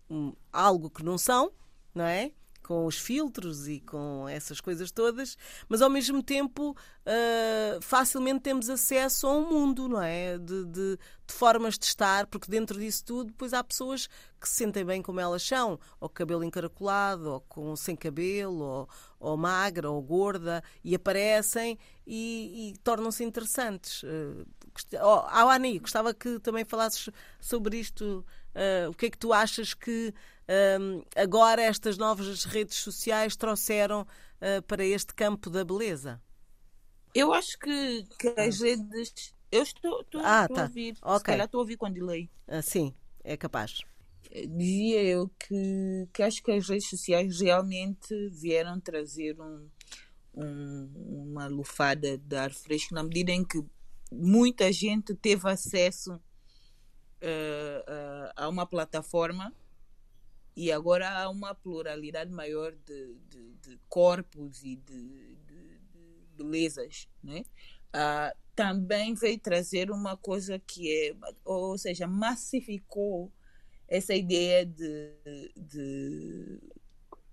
[0.08, 1.52] um, algo que não são,
[1.92, 2.30] não é?
[2.72, 5.36] Com os filtros e com essas coisas todas,
[5.68, 10.38] mas ao mesmo tempo uh, facilmente temos acesso a um mundo, não é?
[10.38, 10.98] De, de, de,
[11.34, 14.06] formas de estar, porque dentro disso tudo, depois há pessoas
[14.40, 18.88] que se sentem bem como elas são, ou cabelo encaracolado, ou com, sem cabelo, ou,
[19.20, 24.02] ou magra, ou gorda, e aparecem e, e tornam-se interessantes.
[24.02, 24.46] Uh,
[25.02, 28.24] oh, Ani, gostava que também falasses sobre isto.
[28.54, 30.12] Uh, o que é que tu achas que
[30.80, 36.20] um, agora estas novas redes sociais trouxeram uh, para este campo da beleza?
[37.14, 39.34] Eu acho que, que as redes.
[39.50, 40.62] Eu estou, estou, ah, estou tá.
[40.62, 40.96] a ouvir.
[41.02, 41.18] Okay.
[41.18, 42.28] Se calhar estou a ouvir quando leio.
[42.48, 43.80] Ah, sim, é capaz.
[44.30, 49.68] Dizia eu que, que acho que as redes sociais realmente vieram trazer um,
[50.34, 53.62] um, uma lufada de ar fresco na medida em que
[54.10, 56.18] muita gente teve acesso
[57.22, 59.52] uh, uh, a uma plataforma
[60.54, 65.62] e agora há uma pluralidade maior de, de, de corpos e de, de,
[66.36, 67.44] belezas, né?
[67.94, 73.32] Uh, também veio trazer uma coisa que é, ou seja, massificou
[73.88, 75.12] essa ideia de,
[75.56, 76.58] de,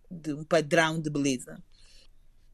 [0.09, 1.61] de um padrão de beleza.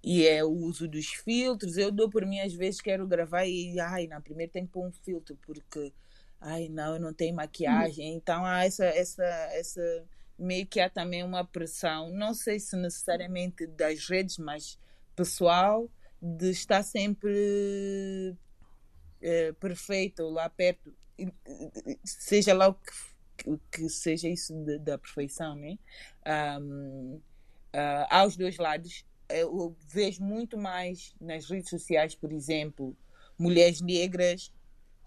[0.04, 1.78] E é o uso dos filtros.
[1.78, 4.88] Eu dou por mim, às vezes, quero gravar e, ai, na primeira tem que pôr
[4.88, 5.92] um filtro, porque,
[6.40, 8.14] ai, não, eu não tenho maquiagem.
[8.16, 10.06] Então, há essa, essa, essa,
[10.38, 14.78] meio que há também uma pressão, não sei se necessariamente das redes, mas
[15.16, 15.90] pessoal,
[16.22, 18.36] de estar sempre
[19.22, 20.94] é, perfeito lá perto,
[22.04, 25.78] seja lá o que, que seja isso de, da perfeição, né?
[26.60, 27.22] Um, uh,
[27.74, 32.96] ah, aos dois lados, eu vejo muito mais nas redes sociais, por exemplo,
[33.38, 34.52] mulheres negras,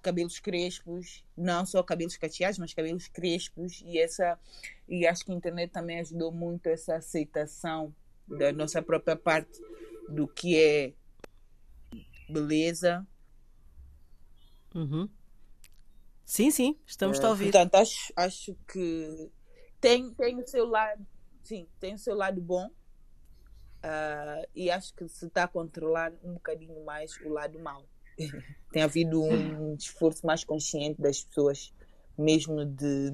[0.03, 4.39] cabelos crespos, não só cabelos cacheados, mas cabelos crespos e essa
[4.89, 7.95] e acho que a internet também ajudou muito essa aceitação
[8.27, 9.61] da nossa própria parte
[10.09, 10.93] do que é
[12.31, 13.07] beleza
[14.75, 15.09] Uhum.
[16.25, 17.53] Sim, sim, estamos é, a ouvir.
[17.53, 19.31] Portanto, acho, acho que
[19.81, 21.07] tem, tem o seu lado,
[21.43, 22.67] sim, tem o seu lado bom.
[23.79, 27.85] Uh, e acho que se está a controlar um bocadinho mais o lado mau.
[28.73, 31.73] tem havido um esforço mais consciente das pessoas,
[32.17, 33.13] mesmo de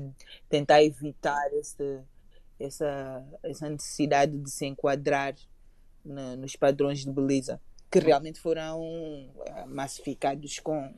[0.48, 2.00] tentar evitar esse,
[2.58, 5.34] essa, essa necessidade de se enquadrar
[6.04, 7.60] na, nos padrões de beleza
[8.00, 10.92] que realmente foram uh, massificados com,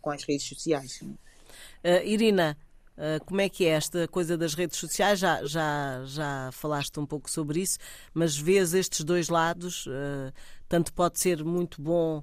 [0.00, 1.02] com as redes sociais.
[1.02, 2.56] Uh, Irina,
[2.96, 5.18] uh, como é que é esta coisa das redes sociais?
[5.18, 7.78] Já, já, já falaste um pouco sobre isso,
[8.14, 10.32] mas vês estes dois lados, uh,
[10.68, 12.22] tanto pode ser muito bom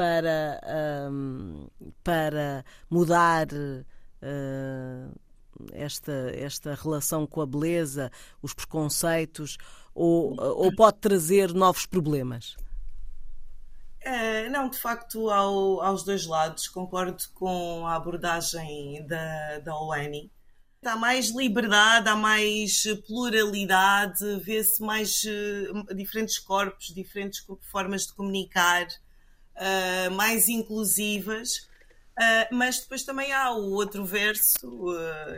[0.00, 0.58] para,
[1.10, 1.66] um,
[2.02, 3.48] para mudar
[5.72, 8.10] esta, esta relação com a beleza,
[8.40, 9.58] os preconceitos,
[9.94, 12.56] ou, ou pode trazer novos problemas?
[14.00, 20.32] É, não, de facto, ao, aos dois lados, concordo com a abordagem da, da ONI.
[20.82, 28.86] Há mais liberdade, há mais pluralidade, vê-se mais uh, diferentes corpos, diferentes formas de comunicar,
[29.60, 31.68] uh, mais inclusivas.
[32.18, 34.58] Uh, mas depois também há o outro verso,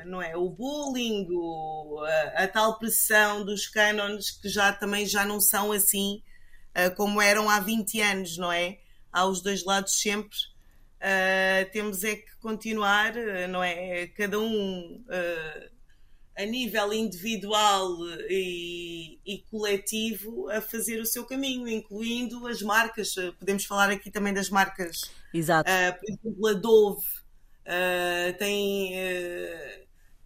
[0.05, 0.37] não é?
[0.37, 5.71] O bullying, o, a, a tal pressão dos cânones que já também já não são
[5.71, 6.23] assim
[6.77, 8.79] uh, como eram há 20 anos, não é?
[9.13, 10.37] Há os dois lados sempre.
[10.99, 14.07] Uh, temos é que continuar, uh, não é?
[14.09, 15.05] Cada um
[16.37, 17.97] a nível individual
[18.29, 23.15] e, e, coletivo a fazer o seu caminho, incluindo as marcas.
[23.39, 25.11] Podemos falar aqui também das marcas.
[25.33, 25.71] Exato.
[25.99, 27.07] por exemplo, a Dove
[28.39, 28.95] tem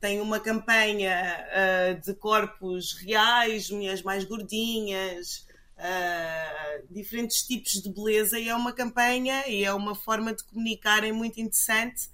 [0.00, 5.46] tem uma campanha uh, de corpos reais, mulheres mais gordinhas,
[5.78, 11.12] uh, diferentes tipos de beleza e é uma campanha e é uma forma de comunicarem
[11.12, 12.08] muito interessante.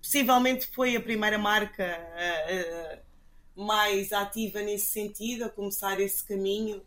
[0.00, 3.05] Possivelmente foi a primeira marca uh, uh,
[3.56, 6.82] mais ativa nesse sentido, a começar esse caminho,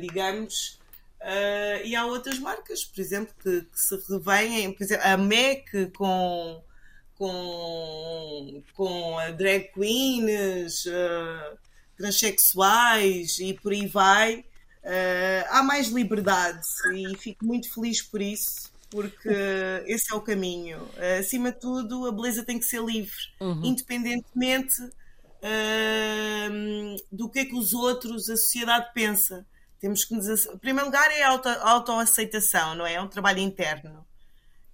[0.00, 0.78] digamos.
[1.84, 6.62] e há outras marcas, por exemplo, que, que se revêem, por exemplo, a MEC com
[7.16, 11.58] com, com drag queens, uh,
[11.96, 14.44] transexuais e por aí vai.
[14.82, 19.30] Uh, há mais liberdade e fico muito feliz por isso, porque
[19.86, 20.78] esse é o caminho.
[20.78, 23.62] Uh, acima de tudo, a beleza tem que ser livre, uhum.
[23.64, 24.74] independentemente
[25.44, 29.46] uh, do que é que os outros, a sociedade pensa.
[29.78, 32.94] Temos que nos, em primeiro lugar é a auto, autoaceitação, não é?
[32.94, 34.04] É um trabalho interno.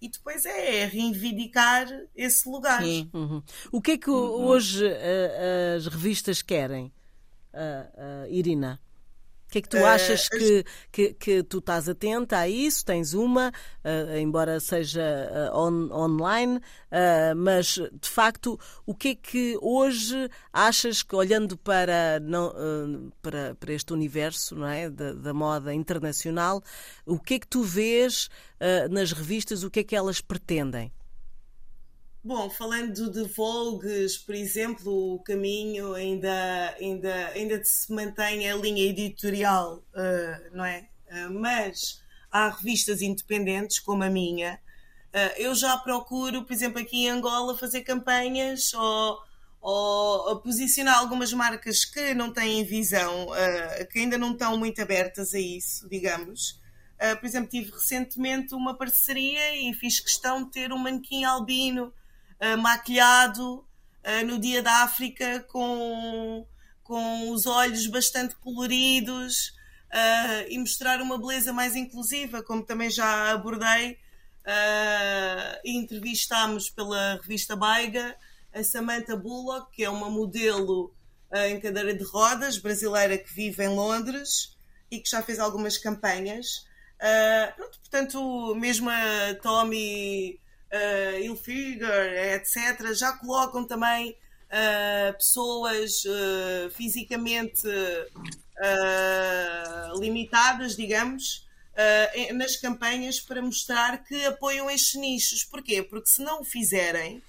[0.00, 2.82] E depois é reivindicar esse lugar.
[2.82, 3.42] Uhum.
[3.70, 4.46] O que é que uhum.
[4.46, 4.86] hoje
[5.76, 6.90] as revistas querem,
[8.30, 8.80] Irina?
[9.50, 12.48] O que é que tu eh, achas uh, que, que, que, tu estás atenta a
[12.48, 12.84] isso?
[12.84, 15.02] Tens uma, uh, embora seja
[15.52, 16.60] uh, on, online,
[17.36, 23.72] mas de facto, o que é que hoje achas que, olhando para, não, para, para
[23.72, 24.88] este universo não é?
[24.88, 26.62] da, da, moda internacional,
[27.04, 28.28] o que é que tu vês
[28.90, 30.92] nas revistas, o que é que elas pretendem?
[32.22, 38.84] Bom, falando de Vogues, por exemplo, o caminho ainda, ainda, ainda se mantém a linha
[38.84, 40.86] editorial, uh, não é?
[41.10, 44.60] Uh, mas há revistas independentes, como a minha.
[45.14, 49.18] Uh, eu já procuro, por exemplo, aqui em Angola, fazer campanhas ou,
[49.58, 53.28] ou, posicionar algumas marcas que não têm visão,
[53.90, 56.60] que ainda não estão muito abertas a isso, digamos.
[57.18, 61.94] por exemplo, tive recentemente uma parceria e fiz questão de ter um manequim albino
[62.58, 66.46] maquilhado uh, no dia da África com,
[66.82, 69.48] com os olhos bastante coloridos.
[69.92, 73.98] uh, e mostrar uma beleza mais inclusiva, como também já abordei.
[75.62, 78.16] E entrevistámos pela revista Baiga
[78.52, 80.92] a Samantha Bullock, que é uma modelo
[81.46, 84.56] em cadeira de rodas, brasileira que vive em Londres
[84.90, 86.66] e que já fez algumas campanhas.
[87.00, 90.40] Uh, portanto, mesmo a Tommy
[90.72, 97.62] uh, Hilfiger, etc., já colocam também uh, pessoas uh, fisicamente
[99.98, 101.48] limitadas, digamos,
[102.34, 105.44] nas campanhas para mostrar que apoiam estes nichos.
[105.44, 105.82] Porquê?
[105.82, 107.22] Porque se não o fizerem,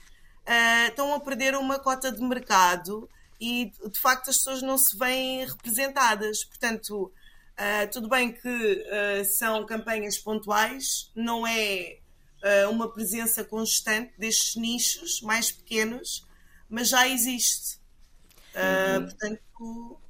[0.89, 5.45] estão a perder uma cota de mercado e de facto as pessoas não se veem
[5.45, 6.43] representadas.
[6.43, 7.09] Portanto,
[7.93, 8.83] tudo bem que
[9.23, 12.00] são campanhas pontuais, não é
[12.69, 16.25] uma presença constante destes nichos mais pequenos
[16.71, 17.79] mas já existe.
[18.55, 19.41] Uh, portanto,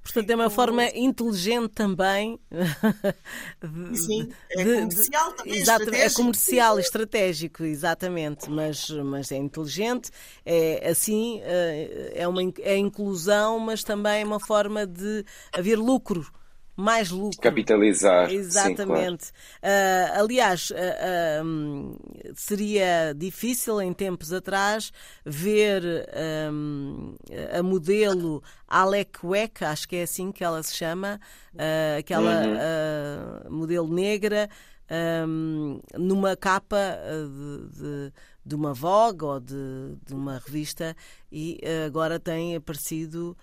[0.03, 2.39] portanto, é uma forma inteligente também.
[3.61, 5.57] De, Sim, é de, comercial também.
[5.57, 10.11] Exato, é comercial, estratégico, exatamente, mas, mas é inteligente.
[10.45, 16.31] É assim, ah, é uma é inclusão, mas também é uma forma de haver lucro
[16.75, 17.39] mais lucro.
[17.39, 18.31] Capitalizar.
[18.31, 19.25] Exatamente.
[19.25, 20.17] Sim, claro.
[20.17, 24.91] uh, aliás, uh, uh, seria difícil em tempos atrás
[25.25, 25.84] ver
[27.57, 31.19] a modelo Alec Weck, acho que é assim que ela se chama,
[31.97, 32.43] aquela
[33.47, 33.51] uhum.
[33.57, 34.49] modelo negra,
[35.27, 40.95] um, numa capa de, de de uma Vogue ou de, de uma revista
[41.31, 43.38] e agora tem aparecido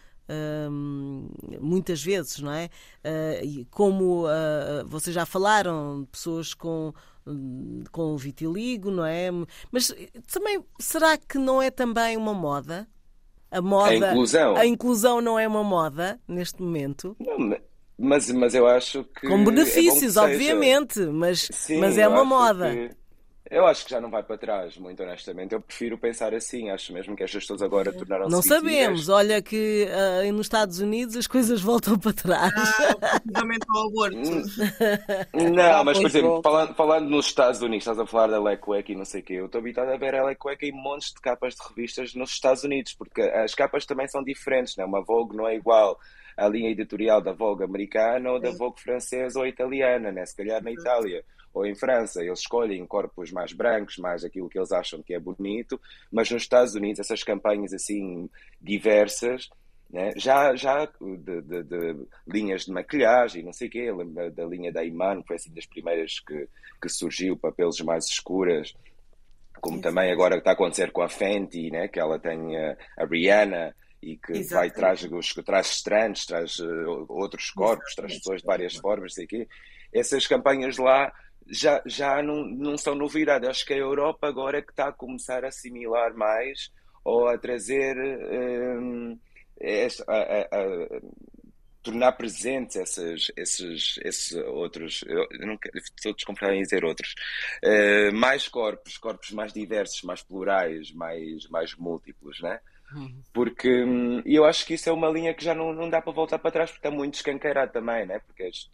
[1.60, 2.68] muitas vezes, não é?
[3.04, 6.92] Uh, como uh, vocês já falaram, pessoas com
[7.92, 9.28] com vitiligo, não é?
[9.70, 9.94] Mas
[10.32, 12.88] também será que não é também uma moda?
[13.50, 17.16] A moda, a inclusão, a inclusão não é uma moda neste momento.
[17.18, 17.58] Não,
[17.98, 19.26] mas, mas eu acho que.
[19.26, 22.70] Com benefícios, é obviamente, mas, Sim, mas é uma moda.
[22.70, 22.90] Que
[23.50, 25.54] eu acho que já não vai para trás, muito honestamente.
[25.54, 26.70] Eu prefiro pensar assim.
[26.70, 28.30] Acho mesmo que estas pessoas agora tornaram-se.
[28.30, 29.08] Não sabemos.
[29.08, 32.52] Olha que uh, nos Estados Unidos as coisas voltam para trás.
[32.54, 33.42] Ah,
[33.74, 34.16] ao aborto.
[35.32, 38.96] não, mas por exemplo, falando, falando nos Estados Unidos, estás a falar da Lecueca e
[38.96, 39.34] não sei o quê.
[39.34, 42.64] Eu estou habituado a ver a Lecueca em montes de capas de revistas nos Estados
[42.64, 44.84] Unidos, porque as capas também são diferentes, né?
[44.84, 45.98] Uma Vogue não é igual
[46.36, 50.26] à linha editorial da Vogue americana ou da Vogue francesa ou italiana, né?
[50.26, 54.58] Se calhar na Itália ou em França, eles escolhem corpos mais brancos, mais aquilo que
[54.58, 55.80] eles acham que é bonito,
[56.10, 58.28] mas nos Estados Unidos essas campanhas assim
[58.60, 59.48] diversas,
[59.90, 60.12] né?
[60.16, 64.72] já, já de, de, de, linhas de maquilhagem, não sei o quê, lembro da linha
[64.72, 66.48] da Iman, que foi assim das primeiras que,
[66.80, 68.74] que surgiu para peles mais escuras,
[69.60, 71.88] como também agora está a acontecer com a Fenty, né?
[71.88, 74.50] que ela tem a, a Rihanna, e que Exatamente.
[74.50, 77.96] vai traz, os, traz estranhos, traz uh, outros corpos, Exatamente.
[77.96, 79.48] traz pessoas de várias formas, sei quê.
[79.92, 81.12] Essas campanhas lá
[81.48, 83.46] já, já não, não são novidade.
[83.46, 86.70] Acho que a Europa agora é que está a começar a assimilar mais
[87.04, 89.18] ou a trazer um,
[90.06, 91.00] a, a, a,
[91.82, 97.14] tornar presentes esses, esses, esses outros, eu não estou desconfortável em dizer outros,
[97.64, 102.60] uh, mais corpos, corpos mais diversos, mais plurais, mais, mais múltiplos, né?
[102.94, 103.22] Uhum.
[103.32, 106.12] Porque hum, eu acho que isso é uma linha que já não, não dá para
[106.12, 108.18] voltar para trás, porque está muito escancarado também, né?
[108.20, 108.70] Porque acho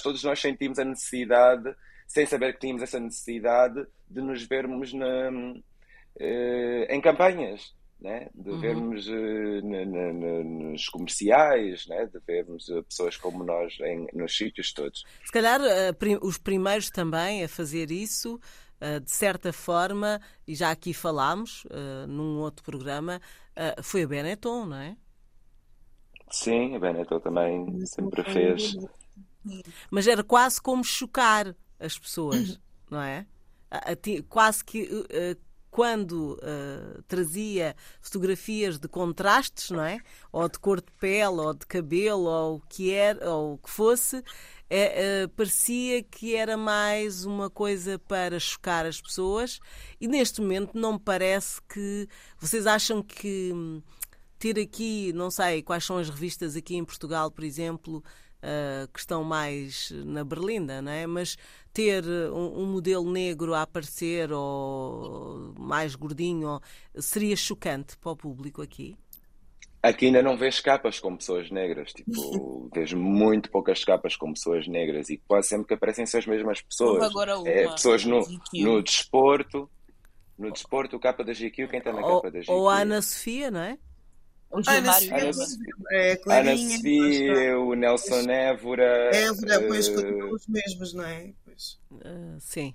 [0.00, 1.74] que todos nós sentimos a necessidade
[2.06, 7.74] sem saber que tínhamos essa necessidade de nos vermos na, uh, em campanhas.
[7.98, 8.28] Né?
[8.34, 8.60] de uhum.
[8.60, 12.04] vermos uh, nos comerciais, né?
[12.04, 15.02] de vermos uh, pessoas como nós em, nos sítios todos.
[15.24, 18.38] Se calhar uh, prim os primeiros também a fazer isso,
[19.02, 21.66] de certa forma, e já aqui falámos
[22.06, 23.22] num outro programa,
[23.82, 24.94] foi a Benetton, não é?
[26.30, 28.76] Sim, a Benetton também sempre fez.
[29.90, 32.60] Mas era quase como chocar as pessoas,
[32.90, 33.26] não é?
[34.28, 40.00] Quase que uh, quando uh, trazia fotografias de contrastes, não é?
[40.32, 43.68] Ou de cor de pele, ou de cabelo, ou o que era, ou o que
[43.68, 44.22] fosse,
[44.68, 49.60] é, parecia que era mais uma coisa para chocar as pessoas.
[50.00, 53.82] E neste momento não me parece que vocês acham que hum,
[54.38, 58.02] ter aqui, não sei, quais são as revistas aqui em Portugal, por exemplo,
[58.42, 61.06] uh, que estão mais na berlinda, não é?
[61.06, 61.36] Mas
[61.72, 66.60] ter um, um, modelo negro a aparecer ou mais gordinho
[66.94, 68.96] seria chocante para o público aqui?
[69.82, 74.66] Aqui ainda não vês capas com pessoas negras, tipo, vês muito poucas capas com pessoas
[74.66, 77.04] negras e quase sempre que aparecem são as mesmas pessoas.
[77.04, 78.20] Agora uma, é, pessoas no,
[78.54, 79.70] no desporto,
[80.38, 82.50] no desporto, o capa da GQ, quem está na capa da GQ?
[82.50, 83.78] Ou a Ana Sofia, não é?
[84.56, 85.30] O Gilmário Ana,
[85.92, 89.10] é, Ana Sofia, o Nelson Évora.
[89.14, 90.34] Évora, pois uh...
[90.34, 91.34] os mesmos, não é?
[91.90, 92.74] Uh, sim.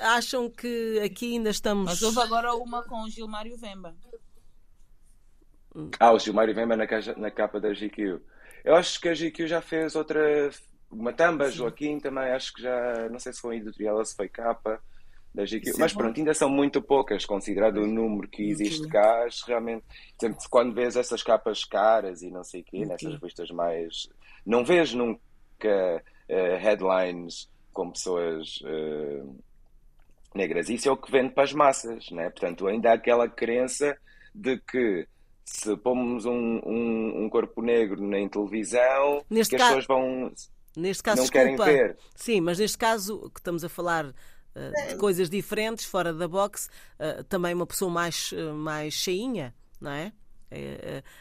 [0.00, 1.84] Acham que aqui ainda estamos.
[1.84, 3.94] Mas houve agora uma com o Gilmário Vemba.
[6.00, 6.86] Ah, o Gilmário Vemba na,
[7.18, 8.20] na capa da GQ.
[8.64, 10.50] Eu acho que a GQ já fez outra.
[10.90, 13.10] Uma tamba, Joaquim também, acho que já.
[13.10, 14.80] Não sei se foi editorial ou se foi capa
[15.38, 15.74] da GQ.
[15.78, 19.26] Mas pronto, ainda são muito poucas, considerado o número que existe cá.
[19.46, 19.84] Realmente.
[20.20, 24.08] Sempre quando vês essas capas caras e não sei o quê, nessas revistas mais.
[24.44, 25.22] Não vês nunca
[26.28, 29.38] uh, headlines com pessoas uh,
[30.34, 30.68] negras.
[30.68, 32.30] Isso é o que vende para as massas, né?
[32.30, 33.96] Portanto, ainda há aquela crença
[34.34, 35.06] de que
[35.44, 40.32] se pomos um, um, um corpo negro na televisão, neste que as pessoas vão.
[40.76, 41.96] Neste caso, não desculpa, querem ver.
[42.14, 44.12] Sim, mas neste caso que estamos a falar
[44.88, 46.68] de coisas diferentes, fora da box,
[46.98, 50.12] uh, também uma pessoa mais, uh, mais cheinha, não é?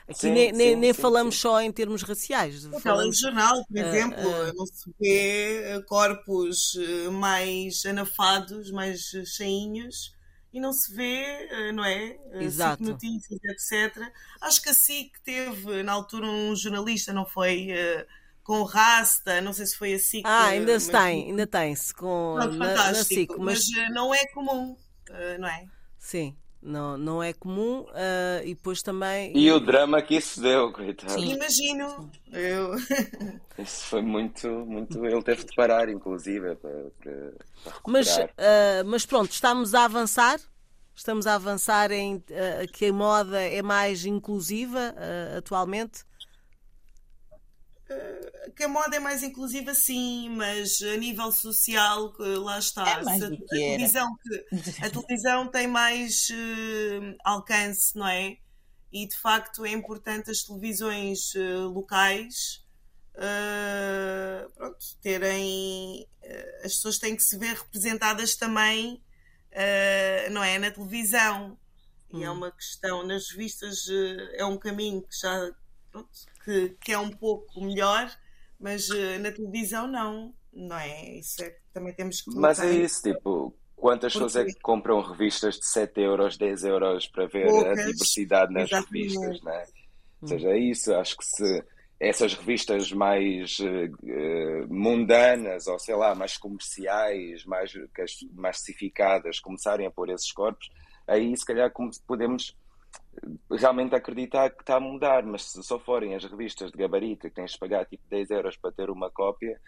[0.08, 2.64] Aqui sim, nem, sim, nem sim, falamos só em termos raciais.
[2.64, 6.74] No falamos, jornal, por exemplo, uh, uh, não se vê corpos
[7.12, 10.16] mais anafados, mais cheinhos,
[10.54, 12.18] e não se vê, não é?
[12.36, 12.82] Exato.
[12.82, 14.02] Notícias, etc.
[14.40, 17.68] Acho que a SIC teve, na altura, um jornalista, não foi?
[18.48, 20.22] Com Rasta, não sei se foi a SIC.
[20.26, 20.88] Ah, ainda mas...
[20.88, 23.60] tem, ainda tem-se com Pronto, na, na SIC, mas...
[23.76, 24.78] mas não é comum,
[25.38, 25.66] não é?
[26.00, 26.34] Sim.
[26.62, 29.38] Não, não é comum uh, e depois também.
[29.38, 31.12] E o drama que isso deu, coitado.
[31.14, 32.10] Sim, imagino.
[32.32, 32.76] Eu...
[33.60, 35.06] Isso foi muito, muito.
[35.06, 37.14] Ele teve de parar, inclusive, para, para,
[37.64, 40.40] para mas, uh, mas pronto, estamos a avançar.
[40.96, 42.24] Estamos a avançar em uh,
[42.74, 44.96] que a moda é mais inclusiva
[45.38, 46.07] atualmente.
[47.90, 53.00] Eh, que a moda é mais inclusiva, sim, mas a nível social, lá está.
[53.00, 54.18] É mais a, a, televisão
[54.82, 58.38] a televisão tem mais uh, alcance, não é?
[58.92, 62.66] E de facto é importante as televisões uh, locais
[63.16, 66.08] uh, pronto, terem.
[66.64, 69.02] as pessoas têm que se ver representadas também,
[70.32, 70.58] não é?
[70.60, 71.58] Na televisão.
[72.14, 72.36] E é hum.
[72.36, 73.86] uma questão, nas revistas
[74.34, 75.52] é um caminho que já
[75.92, 76.10] pronto,
[76.48, 78.10] que, que é um pouco melhor,
[78.58, 81.18] mas uh, na televisão não, não é?
[81.18, 82.34] Isso é que também temos que.
[82.36, 84.26] Mas é isso, tipo, quantas Porque...
[84.26, 88.54] pessoas é que compram revistas de 7 euros, 10 euros para ver Poucas, a diversidade
[88.54, 88.94] nas exatamente.
[88.94, 89.66] revistas, não é?
[90.22, 91.64] Ou seja, é isso, acho que se
[92.00, 97.74] essas revistas mais uh, mundanas ou sei lá, mais comerciais, mais
[98.34, 100.70] massificadas começarem a pôr esses corpos,
[101.08, 101.72] aí se calhar
[102.08, 102.56] podemos
[103.52, 107.36] realmente acreditar que está a mudar, mas se só forem as revistas de gabarito que
[107.36, 109.60] tens de pagar tipo 10 euros para ter uma cópia.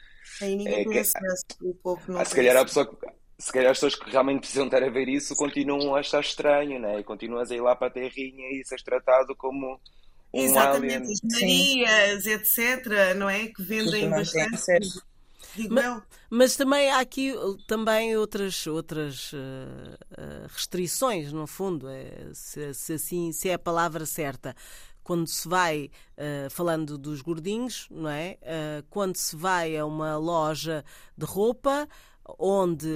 [0.41, 2.97] Aí ninguém é que, acesso, o povo não ah, se calhar a pessoa
[3.39, 6.77] se calhar as pessoas que realmente precisam estar a ver isso continuam a achar estranho,
[6.77, 6.99] né?
[6.99, 9.79] E continuas a ir lá para a terrinha e seres tratado como
[10.33, 11.11] um Exatamente, alien.
[11.11, 13.47] as Marias, etc., não é?
[13.47, 14.57] Que vendem bastante.
[15.67, 17.33] Mas, mas, também há aqui
[17.67, 24.05] também outras, outras uh, restrições, no fundo, é, se, se, assim se é a palavra
[24.05, 24.55] certa.
[25.03, 28.37] Quando se vai, uh, falando dos gordinhos, não é?
[28.41, 30.85] Uh, quando se vai a uma loja
[31.17, 31.87] de roupa,
[32.37, 32.87] onde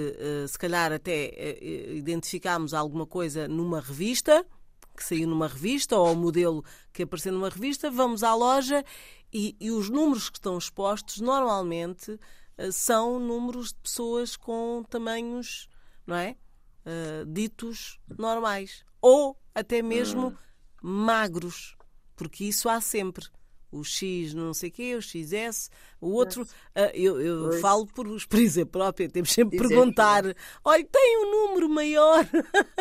[0.48, 1.58] se calhar até
[1.90, 4.46] identificamos alguma coisa numa revista,
[4.96, 8.86] que saiu numa revista, ou o modelo que apareceu numa revista, vamos à loja
[9.34, 12.20] e, e os números que estão expostos normalmente
[12.72, 15.68] são números de pessoas com tamanhos,
[16.06, 16.36] não é?
[16.86, 18.84] Uh, ditos normais.
[19.02, 20.36] Ou até mesmo hum.
[20.82, 21.76] magros,
[22.16, 23.26] porque isso há sempre
[23.74, 25.70] o X não sei o quê, o XS,
[26.00, 30.24] o outro, uh, eu, eu falo por experiência própria, temos sempre que perguntar,
[30.64, 32.26] olha, tem um número maior,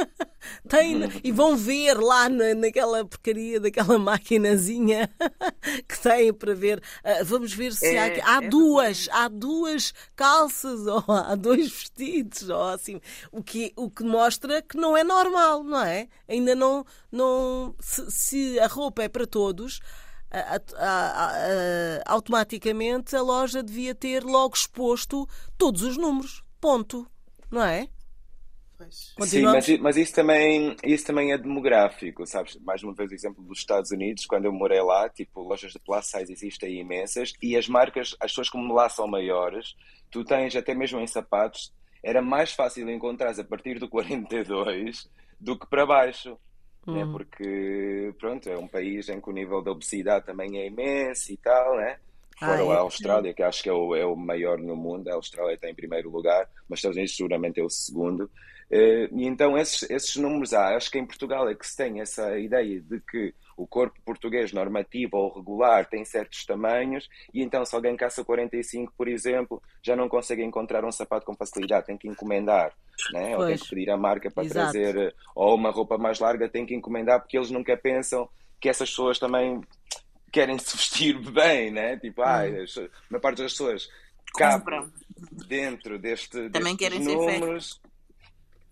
[0.69, 5.09] tem, e vão ver lá na, naquela porcaria daquela maquinazinha
[5.89, 9.95] que tem para ver, uh, vamos ver se é, há, há é duas, há duas
[10.15, 15.03] calças, ou há dois vestidos, ou assim, o que, o que mostra que não é
[15.03, 16.09] normal, não é?
[16.29, 19.81] Ainda não, não se, se a roupa é para todos,
[20.33, 25.29] a, a, a, automaticamente a loja devia ter logo exposto
[25.59, 26.43] todos os números.
[26.61, 27.07] Ponto.
[27.51, 27.89] Não é?
[28.91, 32.57] Sim, mas, mas, isso, também, isso também é demográfico, sabes?
[32.57, 35.79] Mais uma vez o exemplo dos Estados Unidos, quando eu morei lá, tipo, lojas de
[35.79, 39.77] plus size existem imensas e as marcas, as pessoas como lá são maiores,
[40.11, 41.73] tu tens até mesmo em sapatos,
[42.03, 45.09] era mais fácil encontrar a partir do 42
[45.41, 46.37] do que para baixo
[46.87, 47.05] né?
[47.05, 47.13] Uhum.
[47.13, 51.37] porque pronto, é um país em que o nível de obesidade também é imenso e
[51.37, 51.99] tal, né?
[52.39, 52.73] Fora ah, é?
[52.73, 55.69] a Austrália, que acho que é o, é o maior no mundo, a Austrália está
[55.69, 58.25] em primeiro lugar, mas Estados Unidos seguramente é o segundo.
[58.71, 60.75] Uh, e então esses, esses números há.
[60.75, 64.53] Acho que em Portugal é que se tem essa ideia de que o corpo português
[64.53, 69.97] normativo ou regular tem certos tamanhos e então se alguém caça 45, por exemplo, já
[69.97, 72.73] não consegue encontrar um sapato com facilidade, tem que encomendar,
[73.13, 73.37] né?
[73.37, 74.73] ou tem que pedir a marca para Exato.
[74.73, 78.29] trazer, ou uma roupa mais larga tem que encomendar porque eles nunca pensam
[78.61, 79.61] que essas pessoas também
[80.33, 81.99] querem se vestir bem, né?
[81.99, 82.47] Tipo, ah, a
[83.11, 83.89] maior parte das pessoas
[84.35, 84.65] cabe
[85.47, 87.81] dentro deste, Também destes querem números.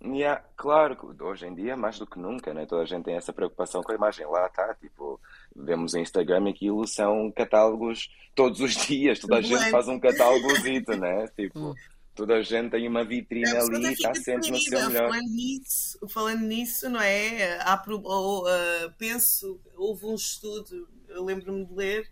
[0.02, 2.64] Yeah, claro, hoje em dia mais do que nunca, né?
[2.64, 4.26] Toda a gente tem essa preocupação com a imagem.
[4.26, 5.20] Lá está, tipo,
[5.54, 10.00] vemos o Instagram e aquilo são catálogos todos os dias, toda a gente faz um
[10.00, 11.28] catálogozito, né?
[11.36, 11.74] Tipo,
[12.14, 15.10] toda a gente tem uma vitrine Não, ali e está sempre no seu melhor.
[15.10, 17.58] Falando nisso, falando nisso, não é?
[17.60, 22.10] Há, ou, uh, penso, houve um estudo, eu lembro-me de ler,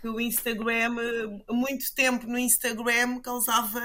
[0.00, 3.80] que o Instagram, muito tempo no Instagram causava,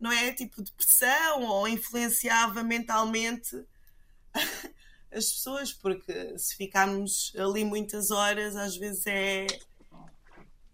[0.00, 0.32] não é?
[0.32, 3.56] Tipo depressão ou influenciava mentalmente
[5.12, 9.46] as pessoas, porque se ficarmos ali muitas horas, às vezes é,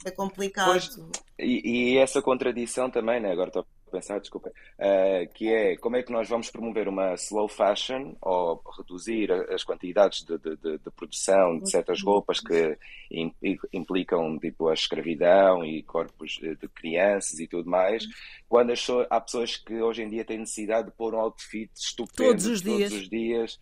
[0.05, 0.71] é complicado.
[0.71, 0.99] Pois,
[1.39, 3.31] e, e essa contradição também, né?
[3.31, 7.47] Agora estou pensar, desculpa, eh, que é como é que nós vamos promover uma slow
[7.49, 12.77] fashion ou reduzir as quantidades de, de- de- de produção de certas roupas que
[13.11, 13.33] im-
[13.73, 18.05] implicam tipo a escravidão e corpos de crianças e tudo mais,
[18.49, 22.31] quando as há pessoas que hoje em dia têm necessidade de pôr um outfit estupendo
[22.31, 22.91] Todos os dias.
[22.91, 23.61] todos os dias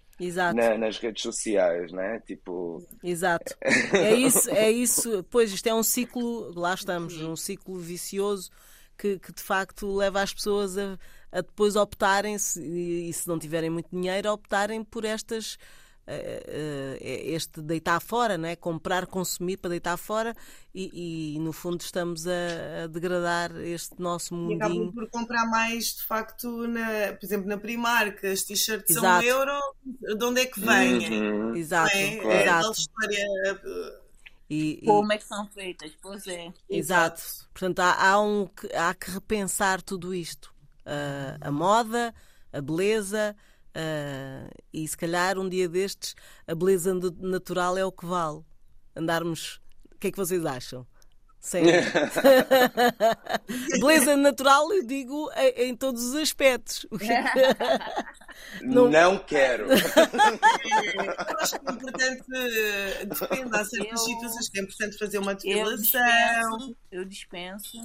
[0.54, 2.20] na- nas redes sociais, né?
[2.26, 3.54] Tipo, Exato.
[3.94, 5.24] É isso, é isso.
[5.30, 8.50] Pois isto é um ciclo, lá estamos, um ciclo vicioso
[9.00, 10.98] que, que de facto leva as pessoas a,
[11.32, 15.56] a depois optarem, se, e se não tiverem muito dinheiro, a optarem por estas.
[16.06, 18.56] eh, eh, este deitar fora, não é?
[18.56, 20.34] comprar, consumir para deitar fora
[20.74, 25.94] e, e, no fundo estamos a, a degradar este nosso E acabam por comprar mais,
[25.94, 29.52] de facto, na, por exemplo, na Primark, as t-shirts são um euro,
[29.84, 31.22] de onde é que vêm?
[31.22, 31.54] uhum.
[31.54, 32.16] Exato, é?
[32.16, 32.30] claro.
[32.30, 32.72] É exato.
[32.72, 33.99] história.
[34.50, 35.92] Uh, E- e- Como é que são feitas?
[36.02, 36.52] Pois é.
[36.68, 37.22] Exato.
[37.52, 40.52] Portanto, há, há um, que- há que repensar tudo isto.
[40.84, 42.14] Ah, a moda,
[42.52, 43.36] a beleza
[43.74, 46.14] ah, e se calhar um dia destes
[46.46, 48.42] a beleza na- natural é o que vale.
[48.96, 49.60] Andarmos.
[49.94, 50.86] O que é que vocês acham?
[53.80, 56.86] Beleza natural, eu digo em, todos os aspectos.
[58.62, 59.66] Não- Não quero.
[59.70, 59.76] Eu
[61.38, 62.22] acho que é importante,
[63.06, 65.76] depende, há certas Eu- situações que é importante fazer uma Eu depilação.
[65.76, 67.78] dispenso, eu dispenso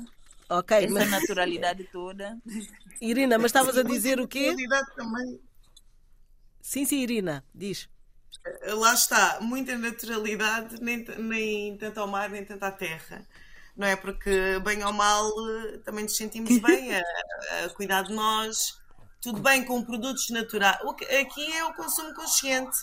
[0.49, 2.37] ok, essa mas naturalidade toda.
[3.01, 4.45] Irina, mas estavas a dizer o quê?
[4.53, 5.39] Qualidade também.
[6.61, 7.87] Sim, sim, Irina, diz.
[8.67, 13.25] Lá está, muita naturalidade, nem, nem tanto ao mar, nem tanto à terra.
[13.75, 13.95] Não é?
[13.95, 17.01] Porque, bem ou mal, eh, também nos sentimos bem a,
[17.65, 18.79] a cuidar de nós.
[19.21, 20.77] Tudo bem com produtos naturais.
[21.19, 22.77] Aqui é o consumo consciente.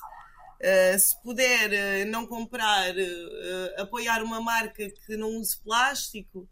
[0.62, 6.48] Uh, se puder uh, não comprar, uh, apoiar uma marca que não use plástico,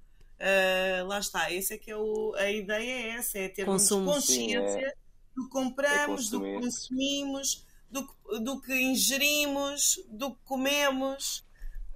[1.06, 1.52] lá está.
[1.52, 4.12] Essa é que é o, a ideia é essa, é termos Consumo.
[4.12, 4.96] consciência Sim,
[5.36, 11.44] do que compramos, É do que consumimos, do que, do que ingerimos, do que comemos.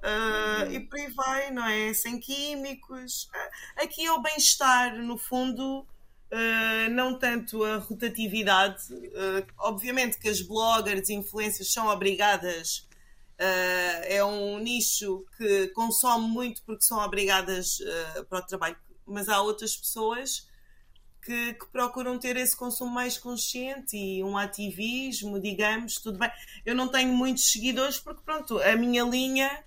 [0.04, 1.92] Uh, e por aí vai, não é?
[1.94, 3.24] Sem químicos.
[3.24, 8.92] Uh, Aqui é o bem-estar, no fundo, uh, não tanto a rotatividade.
[8.92, 12.86] Uh, obviamente que as bloggers e influências são obrigadas.
[14.08, 17.78] é um nicho que consome muito porque são obrigadas
[18.28, 18.76] para o trabalho,
[19.06, 20.46] mas há outras pessoas
[21.24, 26.30] que, que procuram ter esse consumo mais consciente e um ativismo, digamos, tudo bem.
[26.64, 29.64] Eu não tenho muitos seguidores porque, pronto, a minha linha,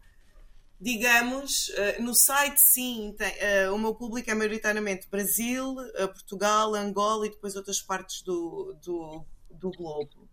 [0.80, 6.75] digamos, eh, no site sim, tem, eh, o meu público é maioritariamente Brasil, eh, Portugal,
[6.75, 10.28] Angola e depois outras partes do, do, do globo.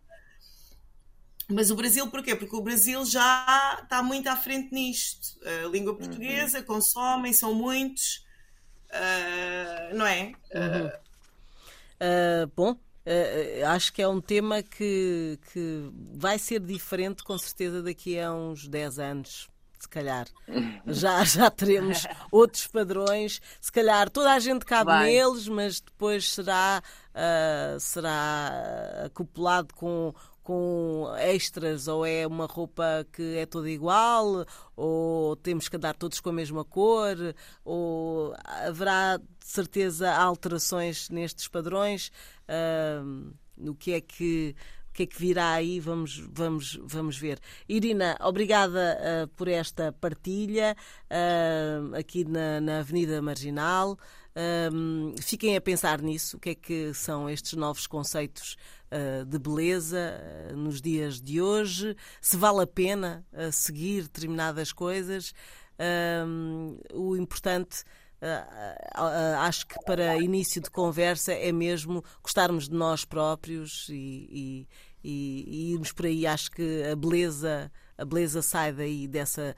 [1.48, 2.34] Mas o Brasil porquê?
[2.34, 5.38] Porque o Brasil já está muito à frente nisto.
[5.64, 8.24] A língua portuguesa, consomem, são muitos,
[8.90, 10.32] eh, não é?
[10.50, 11.00] Eh,
[12.04, 17.82] Uh, bom, uh, acho que é um tema que, que vai ser diferente com certeza
[17.82, 19.48] daqui a uns 10 anos.
[19.84, 20.26] Se calhar
[20.86, 23.40] já, já teremos outros padrões.
[23.60, 25.10] Se calhar toda a gente cabe Vai.
[25.10, 33.36] neles, mas depois será, uh, será acoplado com, com extras, ou é uma roupa que
[33.36, 37.16] é toda igual, ou temos que andar todos com a mesma cor,
[37.62, 42.10] ou haverá de certeza alterações nestes padrões.
[42.48, 44.56] ahm, no que é que
[44.94, 47.38] que é que virá aí, vamos, vamos, vamos ver.
[47.68, 50.76] Irina, obrigada ah, por esta partilha
[51.10, 53.98] ah, aqui na, na Avenida Marginal.
[54.36, 58.56] Ahm, fiquem a pensar nisso, o que é que são estes novos conceitos
[58.90, 60.20] uh, de beleza
[60.52, 65.32] uh, nos dias de hoje, se vale a pena uh, seguir determinadas coisas.
[66.92, 67.84] o importante.
[69.40, 74.66] Acho que para início de conversa é mesmo gostarmos de nós próprios e,
[75.02, 76.26] e, e irmos por aí.
[76.26, 79.54] Acho que a beleza, a beleza sai daí dessa,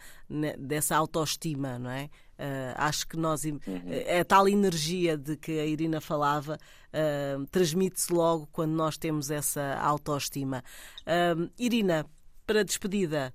[0.58, 2.10] dessa autoestima, não é?
[2.38, 3.58] Uh, acho que nós uhum.
[3.88, 6.58] é a tal energia de que a Irina falava
[6.92, 10.62] uh, transmite-se logo quando nós temos essa autoestima.
[11.06, 12.04] Uh, Irina,
[12.46, 13.34] para despedida,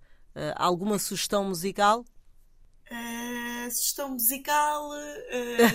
[0.56, 2.06] alguma sugestão musical?
[3.70, 4.92] Sugestão musical,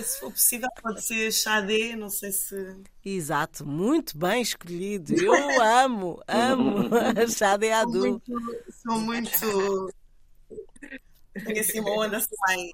[0.03, 2.77] se for possível, pode ser Xadé, não sei se.
[3.03, 5.13] Exato, muito bem escolhido.
[5.13, 6.89] Eu amo, amo
[7.29, 8.21] Xadé Adu.
[8.83, 9.37] Sou muito.
[9.37, 9.93] Sou muito...
[11.45, 12.71] Tenho assim uma onda mais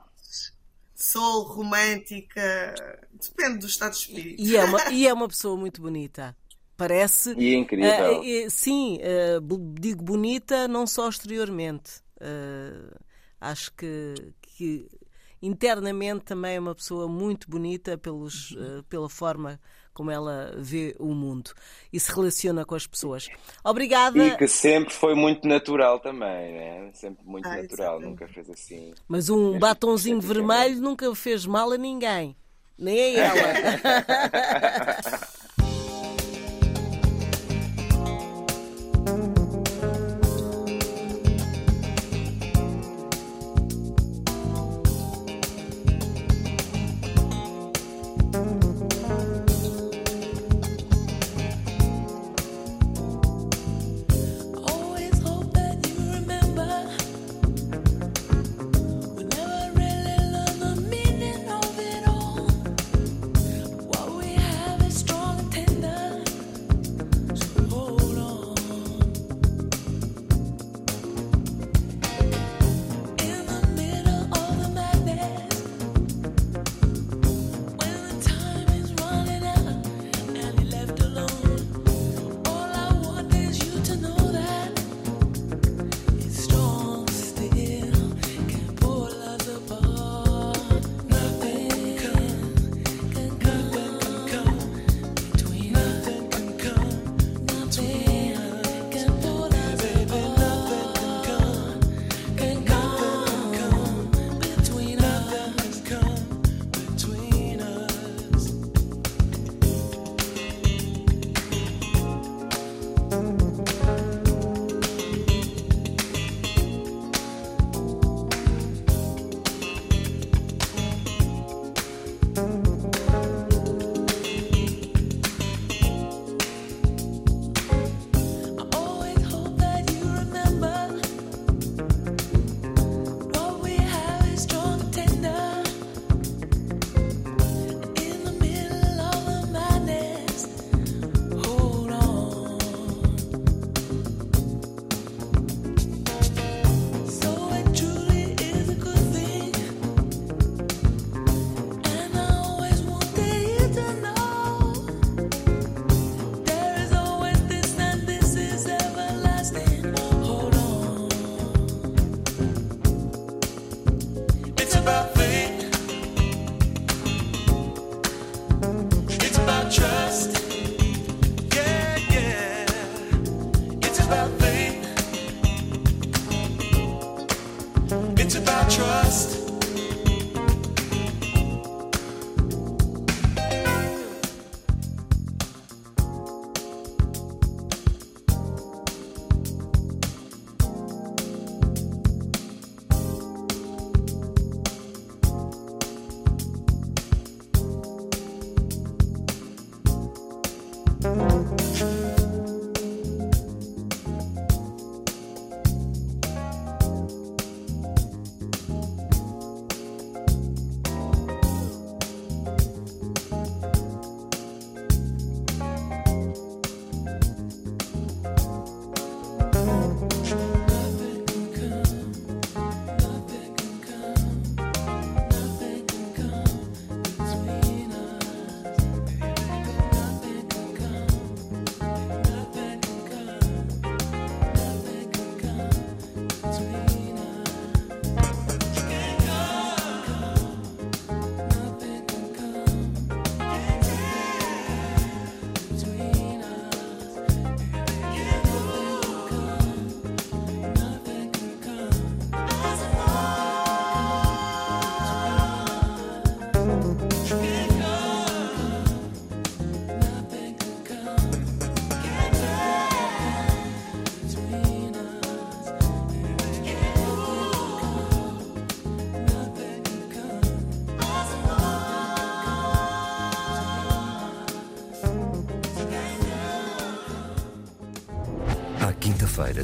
[0.95, 2.75] soul, romântica,
[3.11, 4.41] depende do estado de espírito.
[4.41, 6.35] E é uma, e é uma pessoa muito bonita.
[6.77, 7.33] Parece.
[7.37, 8.21] E é incrível.
[8.21, 9.41] Uh, sim, uh,
[9.79, 12.01] digo bonita não só exteriormente.
[13.43, 14.87] Uh, acho que, que
[15.41, 18.55] internamente também é uma pessoa muito bonita pelos,
[18.89, 19.59] pela forma
[19.93, 21.51] como ela vê o mundo
[21.91, 23.27] e se relaciona com as pessoas.
[23.63, 24.25] Obrigada.
[24.25, 26.91] E que sempre foi muito natural também, né?
[26.93, 28.93] Sempre muito ah, natural, nunca fez assim.
[29.07, 32.35] Mas um batonzinho vermelho nunca fez mal a ninguém,
[32.77, 33.53] nem a ela.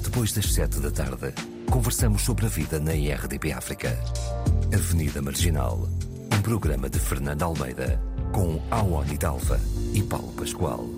[0.09, 1.31] depois das sete da tarde,
[1.69, 3.95] conversamos sobre a vida na IRDP África.
[4.73, 5.87] Avenida Marginal,
[6.33, 8.01] um programa de Fernando Almeida,
[8.31, 9.61] com Awani Dalva
[9.93, 10.88] e Paulo Pascoal.